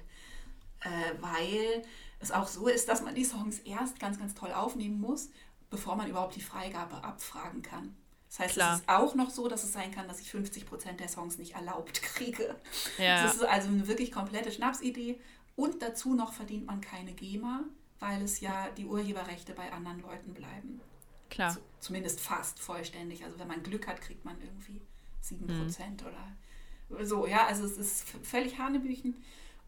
[0.82, 1.82] äh, weil
[2.20, 5.30] es auch so ist, dass man die Songs erst ganz, ganz toll aufnehmen muss,
[5.70, 7.96] bevor man überhaupt die Freigabe abfragen kann.
[8.30, 8.76] Das heißt, Klar.
[8.76, 11.40] es ist auch noch so, dass es sein kann, dass ich 50 Prozent der Songs
[11.40, 12.56] nicht erlaubt kriege.
[13.00, 13.24] Ja.
[13.24, 15.20] Das ist also eine wirklich komplette Schnapsidee.
[15.60, 17.66] Und dazu noch verdient man keine GEMA
[18.00, 20.82] weil es ja die Urheberrechte bei anderen Leuten bleiben.
[21.30, 21.52] Klar.
[21.52, 23.24] Z zumindest fast vollständig.
[23.24, 24.82] Also wenn man Glück hat, kriegt man irgendwie
[25.24, 26.08] 7% mhm.
[26.08, 27.28] oder so.
[27.28, 29.16] Ja, also es ist völlig Hanebüchen.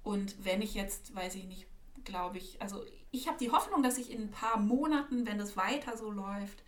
[0.03, 1.67] Und wenn ich jetzt, weiß ich nicht,
[2.03, 5.55] glaube ich, also ich habe die Hoffnung, dass ich in ein paar Monaten, wenn es
[5.55, 6.63] weiter so läuft,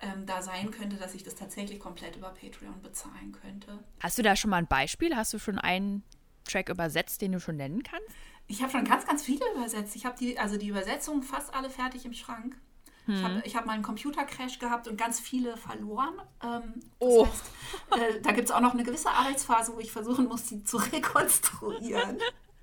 [0.00, 3.78] ähm, da sein könnte, dass ich das tatsächlich komplett über Patreon bezahlen könnte.
[4.00, 5.14] Hast du da schon mal ein Beispiel?
[5.14, 6.02] Hast du schon einen
[6.44, 8.08] Track übersetzt, den du schon nennen kannst?
[8.46, 9.96] Ich habe schon ganz, ganz viele übersetzt.
[9.96, 12.56] Ich habe die, also die Übersetzungen fast alle fertig im Schrank.
[13.06, 13.42] Hm.
[13.44, 16.14] Ich habe hab mal einen Computercrash gehabt und ganz viele verloren.
[16.42, 17.26] Ähm, oh.
[17.26, 17.44] Heißt,
[18.00, 20.76] äh, da gibt es auch noch eine gewisse Arbeitsphase, wo ich versuchen muss, die zu
[20.92, 22.18] rekonstruieren.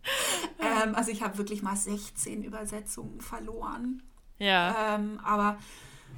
[0.60, 4.02] ähm, also ich habe wirklich mal 16 Übersetzungen verloren.
[4.40, 4.96] Ja.
[4.96, 5.60] Ähm, aber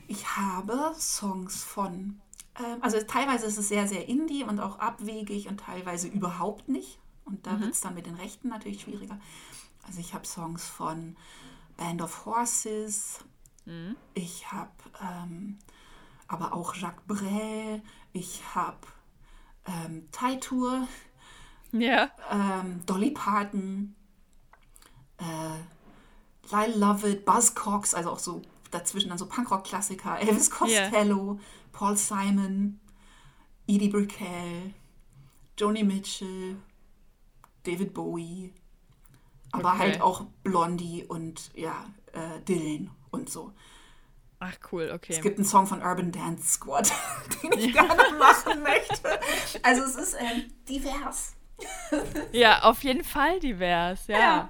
[0.07, 2.21] ich habe Songs von,
[2.59, 6.99] ähm, also teilweise ist es sehr, sehr indie und auch abwegig und teilweise überhaupt nicht.
[7.25, 7.61] Und da mhm.
[7.61, 9.19] wird es dann mit den Rechten natürlich schwieriger.
[9.83, 11.15] Also ich habe Songs von
[11.77, 13.19] Band of Horses.
[13.65, 13.95] Mhm.
[14.13, 14.71] Ich habe
[15.01, 15.57] ähm,
[16.27, 17.81] aber auch Jacques Brel.
[18.13, 18.77] Ich habe
[19.65, 20.87] ähm, Thai Tour,
[21.71, 22.11] Ja.
[22.31, 23.95] ähm, Dolly Parton,
[25.17, 31.39] äh, Lyle Lovett, Buzzcocks, also auch so dazwischen dann so Punkrock-Klassiker, Elvis Costello,
[31.71, 32.79] Paul Simon,
[33.67, 34.73] Edie Brickell,
[35.57, 36.57] Joni Mitchell,
[37.63, 38.53] David Bowie,
[39.53, 39.79] aber Okay.
[39.79, 43.53] halt auch Blondie und ja, äh, Dylan und so.
[44.39, 45.13] Ach, cool, okay.
[45.13, 46.91] Es gibt einen Song von Urban Dance Squad,
[47.43, 49.19] den ich gerne machen möchte.
[49.61, 51.35] Also es ist ähm, divers.
[52.31, 54.17] Ja, auf jeden Fall divers, ja.
[54.19, 54.49] Ja.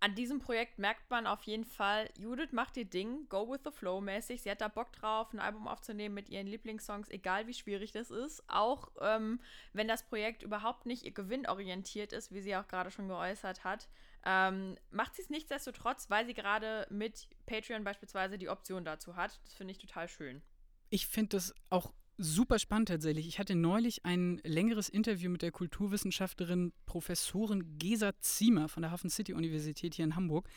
[0.00, 3.70] An diesem Projekt merkt man auf jeden Fall, Judith macht ihr Ding, go with the
[3.72, 4.40] flow mäßig.
[4.42, 8.10] Sie hat da Bock drauf, ein Album aufzunehmen mit ihren Lieblingssongs, egal wie schwierig das
[8.10, 8.44] ist.
[8.48, 9.40] Auch ähm,
[9.72, 13.88] wenn das Projekt überhaupt nicht ihr gewinnorientiert ist, wie sie auch gerade schon geäußert hat,
[14.24, 19.40] ähm, macht sie es nichtsdestotrotz, weil sie gerade mit Patreon beispielsweise die Option dazu hat.
[19.44, 20.42] Das finde ich total schön.
[20.90, 23.26] Ich finde das auch super spannend tatsächlich.
[23.26, 29.10] Ich hatte neulich ein längeres Interview mit der Kulturwissenschaftlerin Professorin Gesa Ziemer von der Hafen
[29.10, 30.48] City Universität hier in Hamburg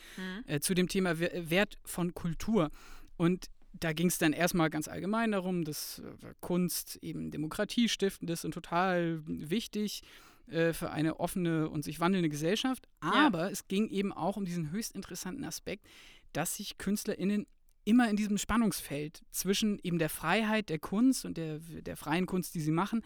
[0.46, 2.70] äh, zu dem Thema We- Wert von Kultur.
[3.16, 8.44] Und da ging es dann erstmal ganz allgemein darum, dass äh, Kunst eben demokratiestiftend ist
[8.44, 10.02] und total wichtig
[10.50, 12.88] äh, für eine offene und sich wandelnde Gesellschaft.
[13.02, 13.26] Ja.
[13.26, 15.86] Aber es ging eben auch um diesen höchst interessanten Aspekt,
[16.32, 17.46] dass sich KünstlerInnen
[17.84, 22.54] immer in diesem Spannungsfeld zwischen eben der Freiheit der Kunst und der, der freien Kunst,
[22.54, 23.02] die sie machen,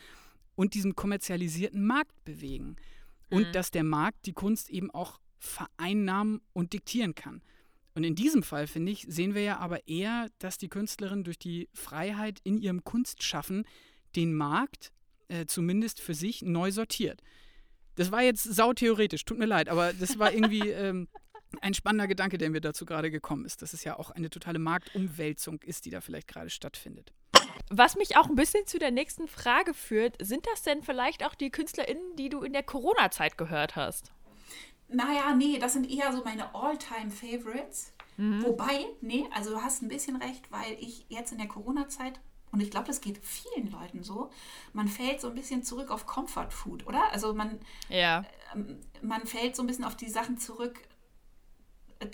[0.54, 2.76] und diesem kommerzialisierten Markt bewegen.
[3.30, 3.52] Und Mhm.
[3.52, 7.42] dass der Markt die Kunst eben auch vereinnahmen und diktieren kann.
[7.94, 11.38] Und in diesem Fall, finde ich, sehen wir ja aber eher, dass die Künstlerin durch
[11.38, 13.64] die Freiheit in ihrem Kunstschaffen
[14.16, 14.92] den Markt
[15.28, 17.22] äh, zumindest für sich neu sortiert.
[17.94, 21.08] Das war jetzt sautheoretisch, tut mir leid, aber das war irgendwie ähm,
[21.60, 24.58] ein spannender Gedanke, der mir dazu gerade gekommen ist, dass es ja auch eine totale
[24.58, 27.12] Marktumwälzung ist, die da vielleicht gerade stattfindet.
[27.70, 31.34] Was mich auch ein bisschen zu der nächsten Frage führt, sind das denn vielleicht auch
[31.34, 34.12] die KünstlerInnen, die du in der Corona-Zeit gehört hast?
[34.88, 37.92] Naja, nee, das sind eher so meine All-Time-Favorites.
[38.18, 42.20] Wobei, nee, also du hast ein bisschen recht, weil ich jetzt in der Corona-Zeit,
[42.52, 44.30] und ich glaube, das geht vielen Leuten so,
[44.72, 47.10] man fällt so ein bisschen zurück auf Comfort Food, oder?
[47.12, 48.24] Also man, Ja.
[49.02, 50.86] man fällt so ein bisschen auf die Sachen zurück,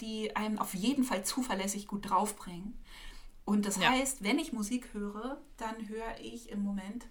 [0.01, 2.79] die einem auf jeden Fall zuverlässig gut draufbringen.
[3.45, 3.91] Und das Ja.
[3.91, 7.07] heißt, wenn ich Musik höre, dann höre ich im Moment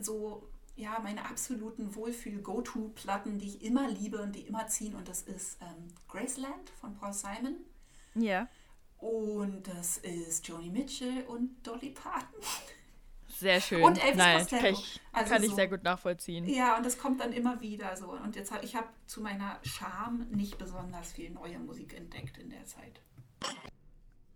[0.00, 4.96] so ja meine absoluten Wohlfühl-Go-To-Platten, die ich immer liebe und die immer ziehen.
[4.96, 7.56] Und das ist ähm, Graceland von Paul Simon.
[8.16, 8.48] Ja.
[9.04, 12.40] Und das ist Joni Mitchell und Dolly Parton.
[13.28, 13.82] Sehr schön.
[13.82, 14.62] Und Elvis Nein, Costello.
[14.62, 15.56] kann ich, Also kann ich so.
[15.56, 16.48] sehr gut nachvollziehen.
[16.48, 18.12] Ja, und das kommt dann immer wieder so.
[18.12, 22.48] Und jetzt habe ich habe zu meiner Scham nicht besonders viel neue Musik entdeckt in
[22.48, 23.02] der Zeit.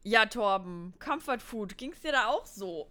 [0.02, 2.90] Ja, Torben, Comfort Food, ging es dir da auch so?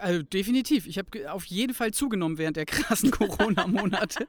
[0.00, 0.86] Also definitiv.
[0.86, 4.28] Ich habe auf jeden Fall zugenommen während der krassen Corona-Monate.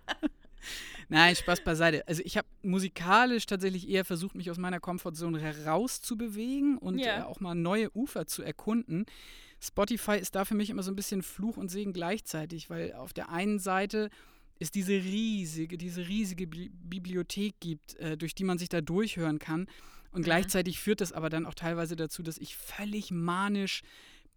[1.12, 2.08] Nein, Spaß beiseite.
[2.08, 7.20] Also ich habe musikalisch tatsächlich eher versucht, mich aus meiner Komfortzone herauszubewegen und Ja.
[7.20, 9.06] äh, auch mal neue Ufer zu erkunden.
[9.60, 13.12] Spotify ist da für mich immer so ein bisschen Fluch und Segen gleichzeitig, weil auf
[13.12, 14.10] der einen Seite
[14.60, 19.38] es diese riesige, diese riesige Bi Bibliothek gibt, äh, durch die man sich da durchhören
[19.38, 19.68] kann.
[20.12, 23.82] Und gleichzeitig führt das aber dann auch teilweise dazu, dass ich völlig manisch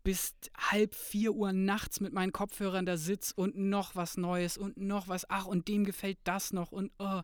[0.05, 4.77] bis halb vier Uhr nachts mit meinen Kopfhörern da sitze und noch was Neues und
[4.77, 7.23] noch was, ach, und dem gefällt das noch und oh.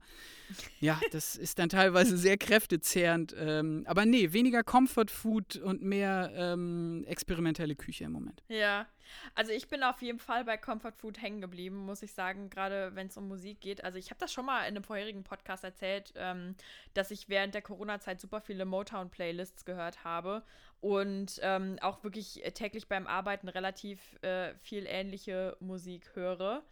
[0.80, 3.34] Ja, das ist dann teilweise sehr kräftezehrend.
[3.38, 8.42] Ähm, aber nee, weniger Comfort Food und mehr ähm, experimentelle Küche im Moment.
[8.48, 8.86] Ja,
[9.34, 12.94] also ich bin auf jeden Fall bei Comfort Food hängen geblieben, muss ich sagen, gerade
[12.94, 13.84] wenn es um Musik geht.
[13.84, 16.54] Also ich habe das schon mal in einem vorherigen Podcast erzählt, ähm,
[16.94, 20.42] dass ich während der Corona-Zeit super viele Motown-Playlists gehört habe
[20.80, 26.62] und ähm, auch wirklich täglich beim Arbeiten relativ äh, viel ähnliche Musik höre.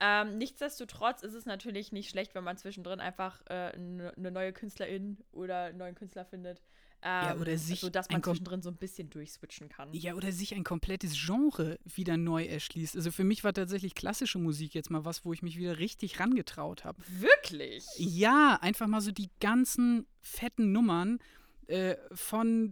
[0.00, 5.18] Ähm, nichtsdestotrotz ist es natürlich nicht schlecht, wenn man zwischendrin einfach äh, eine neue Künstlerin
[5.30, 6.60] oder einen neuen Künstler findet.
[7.02, 9.92] Ähm, oder sich sodass man zwischendrin so ein bisschen durchswitchen kann.
[9.92, 12.96] Ja, oder sich ein komplettes Genre wieder neu erschließt.
[12.96, 16.20] Also für mich war tatsächlich klassische Musik jetzt mal was, wo ich mich wieder richtig
[16.20, 17.02] rangetraut habe.
[17.08, 17.84] Wirklich?
[17.96, 21.18] Ja, einfach mal so die ganzen fetten Nummern
[21.68, 22.70] äh, von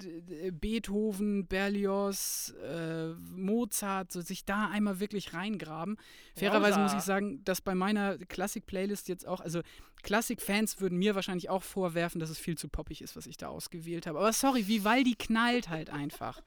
[0.53, 5.97] Beethoven, Berlioz, äh, Mozart, so sich da einmal wirklich reingraben.
[6.37, 9.61] Fairerweise muss ich sagen, dass bei meiner Klassik-Playlist jetzt auch, also
[10.03, 13.49] Klassik-Fans würden mir wahrscheinlich auch vorwerfen, dass es viel zu poppig ist, was ich da
[13.49, 14.19] ausgewählt habe.
[14.19, 16.43] Aber sorry, Vivaldi knallt halt einfach.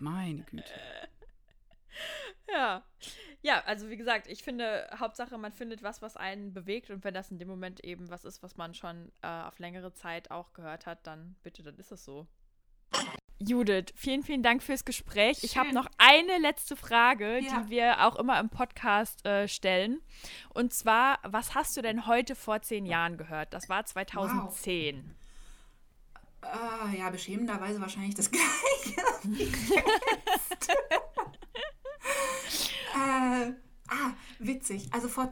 [0.00, 0.64] Meine Güte.
[2.52, 2.82] Ja.
[3.42, 7.14] Ja, also wie gesagt, ich finde, Hauptsache, man findet was, was einen bewegt und wenn
[7.14, 10.52] das in dem Moment eben was ist, was man schon äh, auf längere Zeit auch
[10.52, 12.26] gehört hat, dann bitte, dann ist es so.
[13.38, 15.38] Judith, vielen, vielen Dank fürs Gespräch.
[15.38, 15.46] Schön.
[15.46, 17.62] Ich habe noch eine letzte Frage, ja.
[17.62, 20.02] die wir auch immer im Podcast äh, stellen.
[20.52, 23.54] Und zwar, was hast du denn heute vor zehn Jahren gehört?
[23.54, 24.96] Das war 2010.
[24.96, 25.16] Wow.
[26.42, 29.02] Uh, ja, beschämenderweise wahrscheinlich das Gleiche.
[32.94, 33.52] Äh,
[33.88, 34.88] ah, witzig.
[34.92, 35.30] Also vor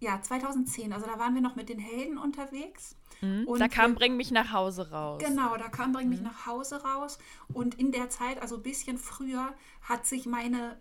[0.00, 2.96] ja, 2010, also da waren wir noch mit den Helden unterwegs.
[3.20, 3.46] Mhm.
[3.56, 5.22] da kam Bring mich nach Hause raus.
[5.24, 6.26] Genau, da kam Bring mich mhm.
[6.26, 7.18] nach Hause raus.
[7.52, 10.76] Und in der Zeit, also ein bisschen früher, hat sich meine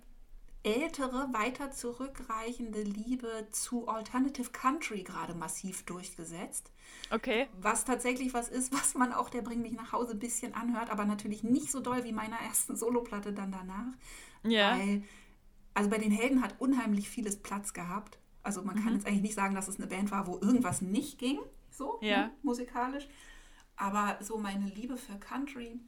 [0.64, 6.72] ältere, weiter zurückreichende Liebe zu Alternative Country gerade massiv durchgesetzt.
[7.10, 7.48] Okay.
[7.60, 10.90] Was tatsächlich was ist, was man auch der Bring mich nach Hause ein bisschen anhört,
[10.90, 13.94] aber natürlich nicht so doll wie meiner ersten Soloplatte dann danach.
[14.44, 14.78] Ja.
[14.78, 15.04] Weil,
[15.74, 18.20] also bei den Helden hat unheimlich vieles Platz gehabt.
[18.44, 18.84] Also man mhm.
[18.84, 21.40] kann jetzt eigentlich nicht sagen, dass es eine Band war, wo irgendwas nicht ging,
[21.70, 22.28] so ja.
[22.28, 23.08] ne, musikalisch.
[23.76, 25.80] Aber so meine Liebe für Country,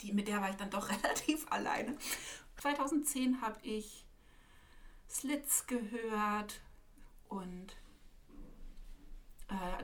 [0.00, 1.96] die, mit der war ich dann doch relativ alleine.
[2.58, 4.06] 2010 habe ich
[5.08, 6.60] Slits gehört
[7.28, 7.76] und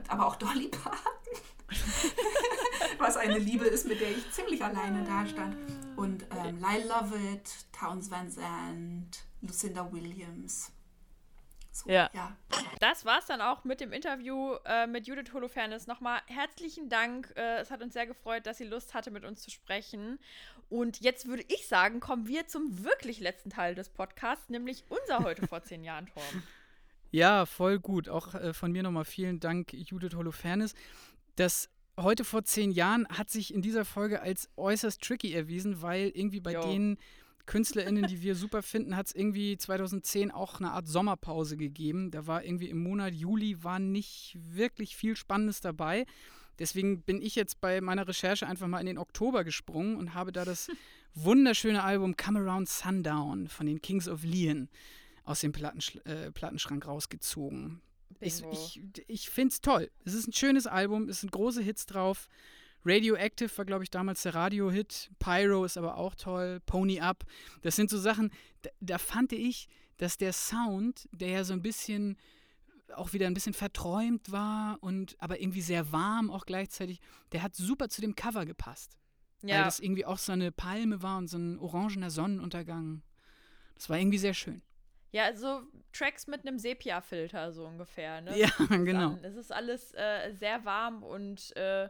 [0.07, 1.23] aber auch Dolly Parton.
[2.97, 5.55] Was eine Liebe ist, mit der ich ziemlich alleine dastand.
[5.95, 10.71] Und ähm, Lyle Lovett, Towns Van Zandt, Lucinda Williams.
[11.71, 12.09] So, ja.
[12.13, 12.35] ja.
[12.79, 15.87] Das war's dann auch mit dem Interview äh, mit Judith Holofernes.
[15.87, 17.31] Nochmal herzlichen Dank.
[17.35, 20.19] Äh, es hat uns sehr gefreut, dass sie Lust hatte, mit uns zu sprechen.
[20.69, 25.19] Und jetzt würde ich sagen, kommen wir zum wirklich letzten Teil des Podcasts, nämlich unser
[25.19, 26.43] heute vor zehn Jahren, Torben.
[27.11, 28.09] Ja, voll gut.
[28.09, 30.73] Auch äh, von mir nochmal vielen Dank, Judith Holofernes.
[31.35, 36.11] Das heute vor zehn Jahren hat sich in dieser Folge als äußerst tricky erwiesen, weil
[36.13, 36.61] irgendwie bei jo.
[36.61, 36.97] denen
[37.45, 42.11] KünstlerInnen, die wir super finden, hat es irgendwie 2010 auch eine Art Sommerpause gegeben.
[42.11, 46.05] Da war irgendwie im Monat Juli war nicht wirklich viel Spannendes dabei.
[46.59, 50.31] Deswegen bin ich jetzt bei meiner Recherche einfach mal in den Oktober gesprungen und habe
[50.31, 50.69] da das
[51.15, 54.69] wunderschöne Album Come Around Sundown von den Kings of Leon
[55.29, 57.81] aus dem Plattensch äh, Plattenschrank rausgezogen.
[58.19, 59.91] Ich, ich, ich finde es toll.
[60.03, 62.27] Es ist ein schönes Album, es sind große Hits drauf.
[62.83, 65.11] Radioactive war, glaube ich, damals der Radio-Hit.
[65.19, 66.61] Pyro ist aber auch toll.
[66.65, 67.25] Pony Up.
[67.61, 68.31] Das sind so Sachen,
[68.63, 69.67] da, da fand ich,
[69.97, 72.17] dass der Sound, der ja so ein bisschen
[72.95, 77.01] auch wieder ein bisschen verträumt war und aber irgendwie sehr warm auch gleichzeitig,
[77.33, 78.97] der hat super zu dem Cover gepasst.
[79.43, 79.57] Ja.
[79.57, 83.03] Weil das irgendwie auch so eine Palme war und so ein orangener Sonnenuntergang.
[83.75, 84.63] Das war irgendwie sehr schön.
[85.11, 88.37] Ja, so Tracks mit einem Sepia-Filter so ungefähr, ne?
[88.37, 89.17] Ja, genau.
[89.23, 91.89] Es ist alles äh, sehr warm und äh,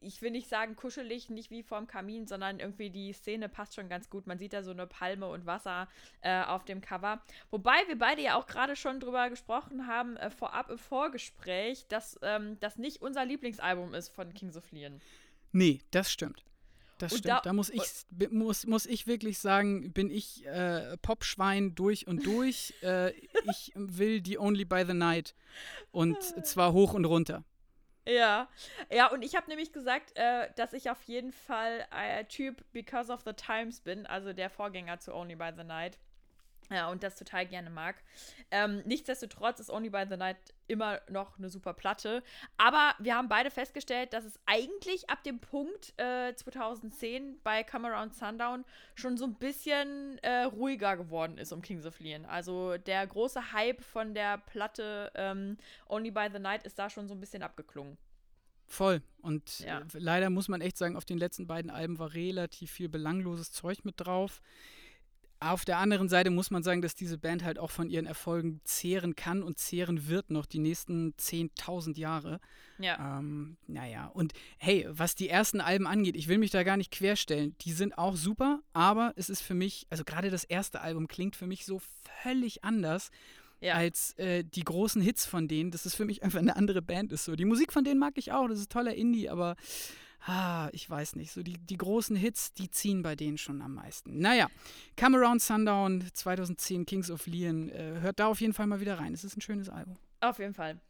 [0.00, 3.88] ich will nicht sagen kuschelig, nicht wie vorm Kamin, sondern irgendwie die Szene passt schon
[3.88, 4.26] ganz gut.
[4.26, 5.88] Man sieht da so eine Palme und Wasser
[6.20, 7.22] äh, auf dem Cover.
[7.50, 12.18] Wobei wir beide ja auch gerade schon drüber gesprochen haben, äh, vorab im Vorgespräch, dass
[12.22, 15.00] ähm, das nicht unser Lieblingsalbum ist von Kings of Leon.
[15.52, 16.44] Nee, das stimmt.
[16.98, 17.34] Das und stimmt.
[17.34, 17.82] Da, da, muss ich,
[18.30, 22.74] muss, muss ich wirklich sagen, bin ich äh, Popschwein durch und durch.
[22.82, 23.10] äh,
[23.50, 25.34] ich will die Only by the Night.
[25.90, 27.44] Und zwar hoch und runter.
[28.08, 28.48] Ja,
[28.90, 33.12] ja, und ich habe nämlich gesagt, äh, dass ich auf jeden Fall äh, Typ Because
[33.12, 35.98] of the Times bin, also der Vorgänger zu Only by the Night.
[36.70, 37.96] Ja, und das total gerne mag.
[38.50, 40.36] Ähm, nichtsdestotrotz ist Only by the Night
[40.66, 42.22] immer noch eine super Platte.
[42.56, 47.88] Aber wir haben beide festgestellt, dass es eigentlich ab dem Punkt äh, 2010 bei Come
[47.88, 48.64] Around Sundown
[48.94, 52.24] schon so ein bisschen äh, ruhiger geworden ist um Kings of Leon.
[52.24, 55.56] Also der große Hype von der Platte ähm,
[55.88, 57.96] Only by the Night ist da schon so ein bisschen abgeklungen.
[58.66, 59.00] Voll.
[59.22, 59.82] Und ja.
[59.92, 63.84] leider muss man echt sagen, auf den letzten beiden Alben war relativ viel belangloses Zeug
[63.84, 64.42] mit drauf.
[65.38, 68.60] Auf der anderen Seite muss man sagen, dass diese Band halt auch von ihren Erfolgen
[68.64, 72.40] zehren kann und zehren wird noch die nächsten 10.000 Jahre.
[72.78, 73.18] Ja.
[73.18, 76.90] Ähm, naja, und hey, was die ersten Alben angeht, ich will mich da gar nicht
[76.90, 77.54] querstellen.
[77.60, 81.36] Die sind auch super, aber es ist für mich, also gerade das erste Album klingt
[81.36, 81.80] für mich so
[82.22, 83.10] völlig anders
[83.60, 83.74] ja.
[83.74, 85.70] als äh, die großen Hits von denen.
[85.70, 87.36] Das ist für mich einfach eine andere Band ist so.
[87.36, 89.56] Die Musik von denen mag ich auch, das ist toller Indie, aber
[90.26, 93.74] ah, ich weiß nicht, so die, die großen Hits, die ziehen bei denen schon am
[93.74, 94.18] meisten.
[94.18, 94.48] Naja,
[94.98, 98.98] Come Around Sundown 2010, Kings of Leon, äh, hört da auf jeden Fall mal wieder
[98.98, 99.14] rein.
[99.14, 99.96] Es ist ein schönes Album.
[100.20, 100.80] Auf jeden Fall.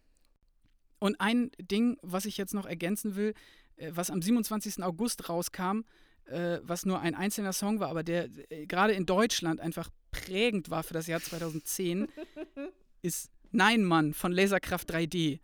[0.99, 3.35] Und ein Ding, was ich jetzt noch ergänzen will,
[3.77, 4.83] äh, was am 27.
[4.83, 5.83] August rauskam,
[6.25, 10.71] äh, was nur ein einzelner Song war, aber der äh, gerade in Deutschland einfach prägend
[10.71, 12.09] war für das Jahr 2010,
[13.03, 15.41] ist Nein Mann von Laserkraft 3D.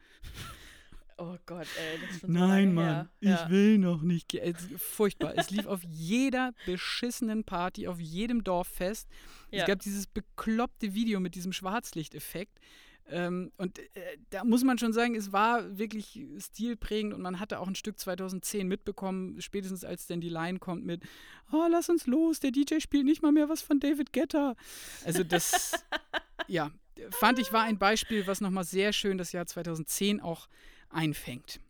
[1.25, 2.01] Oh Gott, ey.
[2.01, 3.11] Das ist schon Nein, so Mann, her.
[3.21, 3.49] ich ja.
[3.49, 4.35] will noch nicht.
[4.35, 5.35] Es, furchtbar.
[5.37, 9.09] es lief auf jeder beschissenen Party, auf jedem Dorffest.
[9.53, 9.61] Ja.
[9.61, 12.59] Es gab dieses bekloppte Video mit diesem Schwarzlichteffekt.
[13.07, 13.85] Ähm, und äh,
[14.31, 18.01] da muss man schon sagen, es war wirklich stilprägend und man hatte auch ein Stück
[18.01, 21.05] 2010 mitbekommen, spätestens als denn die Line kommt mit,
[21.53, 24.57] oh, lass uns los, der DJ spielt nicht mal mehr was von David Guetta.
[25.05, 25.85] Also das,
[26.49, 26.73] ja,
[27.11, 30.49] fand ich war ein Beispiel, was nochmal sehr schön das Jahr 2010 auch
[30.93, 31.61] einfängt.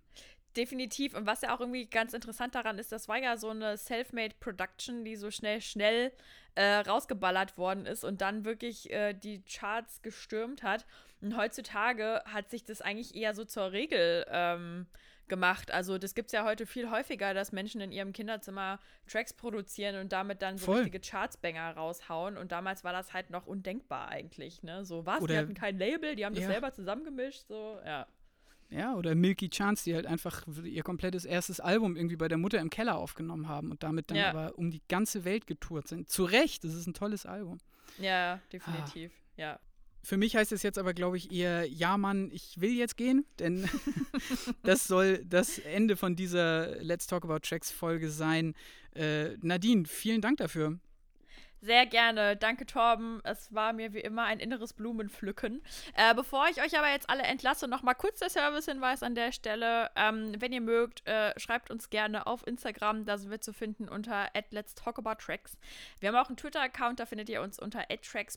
[0.56, 1.14] Definitiv.
[1.14, 4.34] Und was ja auch irgendwie ganz interessant daran ist, das war ja so eine Selfmade
[4.38, 6.12] Production, die so schnell, schnell
[6.54, 10.84] äh, rausgeballert worden ist und dann wirklich äh, die Charts gestürmt hat.
[11.22, 14.86] Und heutzutage hat sich das eigentlich eher so zur Regel ähm,
[15.28, 15.70] gemacht.
[15.70, 19.96] Also das gibt es ja heute viel häufiger, dass Menschen in ihrem Kinderzimmer Tracks produzieren
[19.96, 20.78] und damit dann so Voll.
[20.80, 22.36] richtige Chartsbanger raushauen.
[22.36, 24.62] Und damals war das halt noch undenkbar eigentlich.
[24.62, 24.84] Ne?
[24.84, 26.40] So was, Oder, die hatten kein Label, die haben ja.
[26.40, 27.46] das selber zusammengemischt.
[27.48, 28.06] So, ja.
[28.72, 32.58] Ja, oder Milky Chance, die halt einfach ihr komplettes erstes Album irgendwie bei der Mutter
[32.58, 34.30] im Keller aufgenommen haben und damit dann ja.
[34.30, 36.08] aber um die ganze Welt getourt sind.
[36.08, 37.58] Zu Recht, das ist ein tolles Album.
[37.98, 39.12] Ja, definitiv.
[39.12, 39.40] Ah.
[39.40, 39.60] Ja.
[40.04, 43.26] Für mich heißt es jetzt aber, glaube ich, eher, ja, Mann, ich will jetzt gehen,
[43.38, 43.68] denn
[44.62, 48.54] das soll das Ende von dieser Let's Talk About Tracks Folge sein.
[48.94, 50.78] Äh, Nadine, vielen Dank dafür.
[51.62, 52.36] Sehr gerne.
[52.36, 53.20] Danke, Torben.
[53.22, 55.62] Es war mir wie immer ein inneres Blumenpflücken.
[55.94, 59.88] Äh, bevor ich euch aber jetzt alle entlasse, nochmal kurz der Servicehinweis an der Stelle.
[59.94, 63.04] Ähm, wenn ihr mögt, äh, schreibt uns gerne auf Instagram.
[63.04, 65.56] Da sind wir zu finden unter Let's Talk About Tracks.
[66.00, 67.84] Wir haben auch einen Twitter-Account, da findet ihr uns unter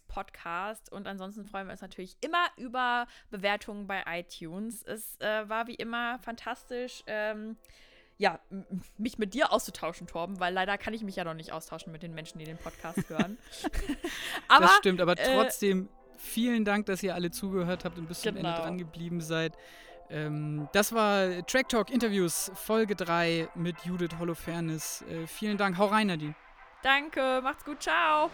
[0.08, 0.92] Podcast.
[0.92, 4.84] Und ansonsten freuen wir uns natürlich immer über Bewertungen bei iTunes.
[4.84, 7.04] Es äh, war wie immer fantastisch.
[7.08, 7.58] Ähm,
[8.18, 8.39] ja,
[8.97, 12.03] mich mit dir auszutauschen, Torben, weil leider kann ich mich ja noch nicht austauschen mit
[12.03, 13.38] den Menschen, die den Podcast hören.
[14.47, 15.88] aber, das stimmt, aber äh, trotzdem äh,
[16.18, 18.49] vielen Dank, dass ihr alle zugehört habt und bis zum genau.
[18.49, 19.53] Ende dran geblieben seid.
[20.09, 25.03] Ähm, das war Track Talk Interviews Folge 3 mit Judith Holofernes.
[25.09, 25.78] Äh, vielen Dank.
[25.78, 26.36] Hau rein, Nadine.
[26.84, 28.30] Danke, macht's gut, ciao.